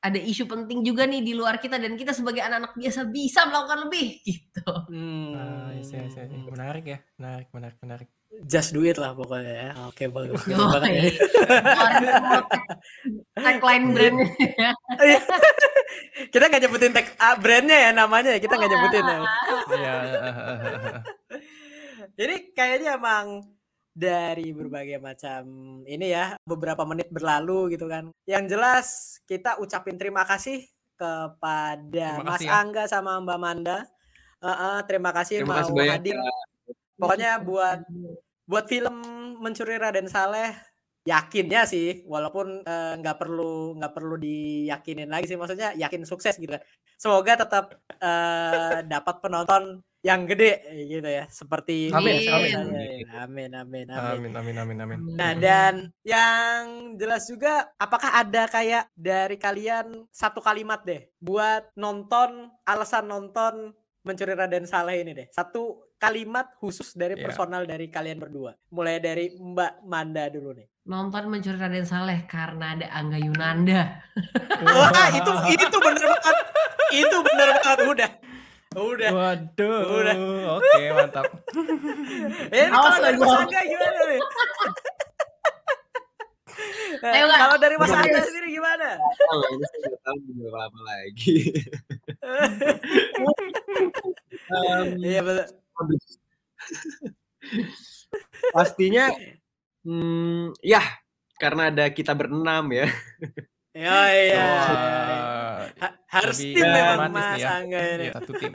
ada 0.00 0.16
isu 0.16 0.48
penting 0.48 0.80
juga 0.80 1.04
nih 1.04 1.20
di 1.20 1.36
luar 1.36 1.60
kita 1.60 1.76
dan 1.76 1.92
kita 1.92 2.16
sebagai 2.16 2.40
anak-anak 2.40 2.72
biasa 2.72 3.00
bisa 3.12 3.44
melakukan 3.44 3.78
lebih 3.88 4.08
gitu. 4.28 4.72
Hmm. 4.88 5.36
Ah, 5.36 5.68
yes, 5.76 5.92
yes, 5.92 6.16
yes. 6.16 6.28
Menarik 6.48 6.84
ya, 6.88 6.98
menarik, 7.20 7.48
menarik, 7.52 7.78
menarik. 7.84 8.08
Just 8.46 8.72
do 8.72 8.86
it 8.86 8.96
lah 8.96 9.12
pokoknya 9.12 9.52
ya. 9.52 9.70
Oke 9.90 10.08
bagus. 10.08 10.40
bagus 10.46 10.86
ya. 10.88 11.02
Tagline 13.36 13.86
brandnya. 13.92 14.28
Iya. 15.02 15.20
kita 16.30 16.44
nggak 16.46 16.62
nyebutin 16.62 16.94
tag 16.94 17.06
ah, 17.18 17.34
brandnya 17.34 17.76
ya 17.76 17.90
namanya 17.90 18.38
ya 18.38 18.40
kita 18.40 18.54
nggak 18.56 18.70
nyebutin 18.70 19.04
ya. 19.04 19.18
Iya. 19.76 19.94
Jadi 22.16 22.34
kayaknya 22.54 22.96
emang 22.96 23.44
dari 23.90 24.54
berbagai 24.54 25.02
macam 25.02 25.42
ini 25.84 26.14
ya 26.14 26.38
beberapa 26.46 26.86
menit 26.86 27.10
berlalu 27.10 27.74
gitu 27.74 27.90
kan. 27.90 28.10
Yang 28.24 28.44
jelas 28.56 28.86
kita 29.26 29.58
ucapin 29.58 29.98
terima 29.98 30.22
kasih 30.24 30.64
kepada 30.94 32.20
Terima 32.20 32.24
Mas 32.26 32.32
kasih 32.38 32.48
ya. 32.48 32.60
Angga 32.60 32.84
sama 32.86 33.18
Mbak 33.20 33.38
Manda. 33.40 33.78
Eh, 34.40 34.48
eh, 34.48 34.78
terima 34.88 35.10
kasih 35.12 35.44
Terima 35.44 35.60
kasih 35.60 35.72
mau 35.72 35.80
banyak. 35.80 35.94
hadir. 35.96 36.16
Pokoknya 37.00 37.30
buat 37.40 37.78
buat 38.44 38.64
film 38.68 38.96
Mencuri 39.40 39.80
Raden 39.80 40.08
Saleh 40.08 40.52
yakinnya 41.08 41.64
sih 41.64 42.04
walaupun 42.04 42.60
eh, 42.60 42.92
nggak 43.00 43.16
perlu 43.16 43.72
nggak 43.80 43.92
perlu 43.96 44.20
diyakinin 44.20 45.08
lagi 45.08 45.32
sih 45.32 45.38
maksudnya 45.40 45.72
yakin 45.72 46.04
sukses 46.04 46.36
gitu 46.36 46.52
kan 46.52 46.60
semoga 47.00 47.40
tetap 47.40 47.80
eh, 47.88 48.84
dapat 48.84 49.16
penonton 49.24 49.80
yang 50.00 50.24
gede 50.24 50.64
gitu 50.88 51.04
ya 51.04 51.28
seperti 51.28 51.92
Amin, 51.92 52.24
biasanya. 52.24 52.56
amin. 52.64 53.04
amin 53.12 53.50
amin 53.52 53.52
amin 53.52 53.86
Amin, 53.92 54.32
amin, 54.32 54.56
amin, 54.56 54.78
amin. 54.80 54.98
nah 55.12 55.36
dan 55.36 55.92
yang 56.08 56.96
jelas 56.96 57.28
juga 57.28 57.68
apakah 57.76 58.16
ada 58.16 58.48
kayak 58.48 58.88
dari 58.96 59.36
kalian 59.36 60.08
satu 60.08 60.40
kalimat 60.40 60.80
deh 60.88 61.04
buat 61.20 61.68
nonton 61.76 62.48
alasan 62.64 63.12
nonton 63.12 63.76
mencuri 64.00 64.32
Raden 64.32 64.64
Saleh 64.64 65.04
ini 65.04 65.12
deh 65.12 65.28
satu 65.28 65.92
kalimat 66.00 66.48
khusus 66.56 66.96
dari 66.96 67.20
personal 67.20 67.68
dari 67.68 67.92
kalian 67.92 68.16
berdua 68.16 68.56
mulai 68.72 69.04
dari 69.04 69.36
Mbak 69.36 69.84
Manda 69.84 70.32
dulu 70.32 70.56
nih 70.56 70.64
Nonton 70.88 71.28
mencuri 71.28 71.60
Raden 71.60 71.84
Saleh 71.84 72.24
karena 72.24 72.72
ada 72.72 72.88
Angga 72.90 73.20
Yunanda. 73.20 74.00
Wah, 74.64 75.12
itu 75.12 75.30
itu 75.54 75.76
bener 75.76 76.02
banget. 76.08 76.36
Itu 76.88 77.16
bener 77.20 77.48
banget 77.60 77.78
udah. 77.84 78.10
Udah. 78.70 79.10
Waduh. 79.10 79.82
Udah. 79.98 80.14
Oke, 80.62 80.82
mantap. 80.94 81.26
Eh, 82.54 82.66
kalau 82.70 82.98
dari 83.02 83.16
Mas. 83.18 83.32
Angga 83.34 83.60
gimana 83.66 84.00
nih? 84.06 84.20
Nah, 87.00 87.10
Ayo, 87.16 87.24
kalau 87.26 87.56
dari 87.58 87.74
Mas? 87.80 87.90
Angga 87.90 88.20
sendiri 88.22 88.48
gimana? 88.54 88.88
Tahu, 88.94 89.40
ini 89.58 89.64
saya 89.66 89.78
nggak 89.82 90.02
tahu 90.06 90.16
berapa 90.38 90.58
lama 90.58 90.80
lagi. 90.86 91.36
Iya 95.02 95.20
betul. 95.22 95.46
Pastinya, 98.50 99.10
hmm, 99.86 100.54
ya 100.62 100.82
karena 101.38 101.70
ada 101.74 101.90
kita 101.90 102.14
berenam 102.14 102.70
ya. 102.70 102.86
Ya 103.80 104.00
iya. 104.12 104.48
Harus 106.12 106.36
tim 106.36 106.60
memang 106.60 107.08
Mas 107.16 107.40
nih 107.40 107.40
ya. 107.40 107.48
Angga 107.56 107.80
ini. 107.80 108.04
Iya, 108.04 108.12
satu 108.20 108.32
tim. 108.36 108.52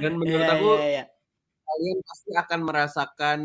Dan 0.00 0.12
menurut 0.20 0.44
Iya, 0.44 0.56
aku 0.60 0.70
iya, 0.76 0.88
iya. 0.92 1.04
kalian 1.64 1.98
pasti 2.04 2.30
akan 2.36 2.60
merasakan 2.68 3.40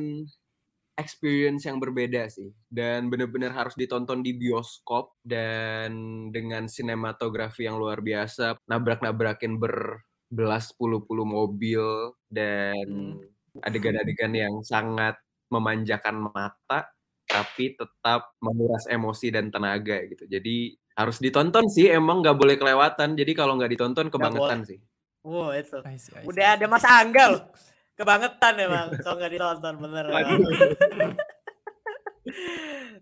experience 0.95 1.67
yang 1.67 1.79
berbeda 1.83 2.31
sih 2.31 2.55
dan 2.71 3.11
benar-benar 3.11 3.51
harus 3.51 3.75
ditonton 3.75 4.23
di 4.23 4.31
bioskop 4.31 5.11
dan 5.27 5.91
dengan 6.31 6.71
sinematografi 6.71 7.67
yang 7.67 7.75
luar 7.75 7.99
biasa 7.99 8.55
nabrak-nabrakin 8.63 9.59
berbelas 9.59 10.71
puluh-puluh 10.79 11.27
mobil 11.27 12.15
dan 12.31 13.19
adegan-adegan 13.59 14.31
yang 14.31 14.55
sangat 14.63 15.19
memanjakan 15.51 16.31
mata 16.31 16.87
tapi 17.35 17.75
tetap 17.75 18.31
menguras 18.39 18.87
emosi 18.87 19.27
dan 19.35 19.51
tenaga 19.51 19.99
gitu 20.07 20.23
jadi 20.23 20.55
harus 20.95 21.19
ditonton 21.19 21.67
sih 21.67 21.91
emang 21.91 22.23
nggak 22.23 22.37
boleh 22.39 22.55
kelewatan 22.55 23.19
jadi 23.19 23.31
kalau 23.35 23.59
nggak 23.59 23.75
ditonton 23.75 24.07
kebangetan 24.07 24.63
sih 24.63 24.79
Wow, 25.25 25.57
itu. 25.57 25.81
I 25.81 25.97
see, 25.97 26.13
I 26.13 26.21
see, 26.21 26.29
Udah 26.29 26.53
ada. 26.53 26.69
Mas 26.69 26.85
Angga 26.85 27.33
loh. 27.33 27.41
Kebangetan 27.97 28.53
emang 28.61 28.93
kalau 29.01 29.17
nggak 29.17 29.33
ditonton 29.33 29.73
bener. 29.81 30.05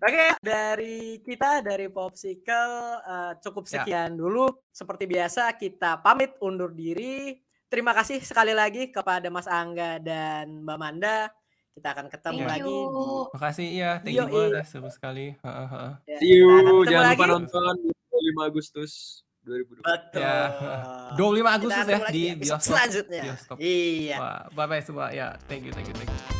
Oke, 0.07 0.25
dari 0.39 1.19
kita 1.19 1.59
dari 1.59 1.91
Popsicle 1.91 2.71
eh, 3.03 3.33
cukup 3.43 3.67
Ya. 3.67 3.83
sekian 3.83 4.15
dulu. 4.15 4.47
Seperti 4.71 5.03
biasa 5.03 5.51
kita 5.59 5.99
pamit 5.99 6.31
undur 6.39 6.71
diri. 6.71 7.35
Terima 7.67 7.91
kasih 7.91 8.23
sekali 8.23 8.55
lagi 8.55 8.87
kepada 8.87 9.27
Mas 9.27 9.49
Angga 9.51 9.99
dan 9.99 10.63
Mbak 10.63 10.77
Manda. 10.79 11.27
Kita 11.73 11.89
akan 11.89 12.05
ketemu 12.05 12.37
Thank 12.39 12.51
lagi 12.53 12.69
you. 12.69 12.77
di 12.85 13.33
Makasih 13.33 13.67
ya, 13.73 13.91
thank 13.99 14.13
you 14.13 14.25
banget, 14.29 14.65
seru 14.69 14.89
sekali. 14.93 15.33
Heeh, 15.35 15.67
heeh. 15.67 15.91
ya, 16.05 16.17
See 16.21 16.31
you 16.31 16.49
jangan 16.85 17.05
lupa 17.11 17.25
lagi. 17.25 17.33
nonton 17.33 17.73
25 18.13 18.49
Agustus 18.49 18.91
2020 19.41 19.81
Betul. 19.81 20.21
Ya, 20.21 20.37
25 21.17 21.17
Kita 21.17 21.49
Agustus 21.51 21.85
ya 21.85 21.99
di 22.07 22.21
episode 22.29 22.37
bioskop. 22.39 22.69
selanjutnya. 22.69 23.21
bioskop. 23.25 23.55
Iya. 23.57 24.17
Wah, 24.21 24.41
bye 24.53 24.67
bye 24.69 24.81
semua. 24.81 25.09
Ya, 25.09 25.33
thank 25.49 25.65
you, 25.65 25.73
thank 25.73 25.89
you, 25.89 25.95
thank 25.97 26.07
you. 26.07 26.32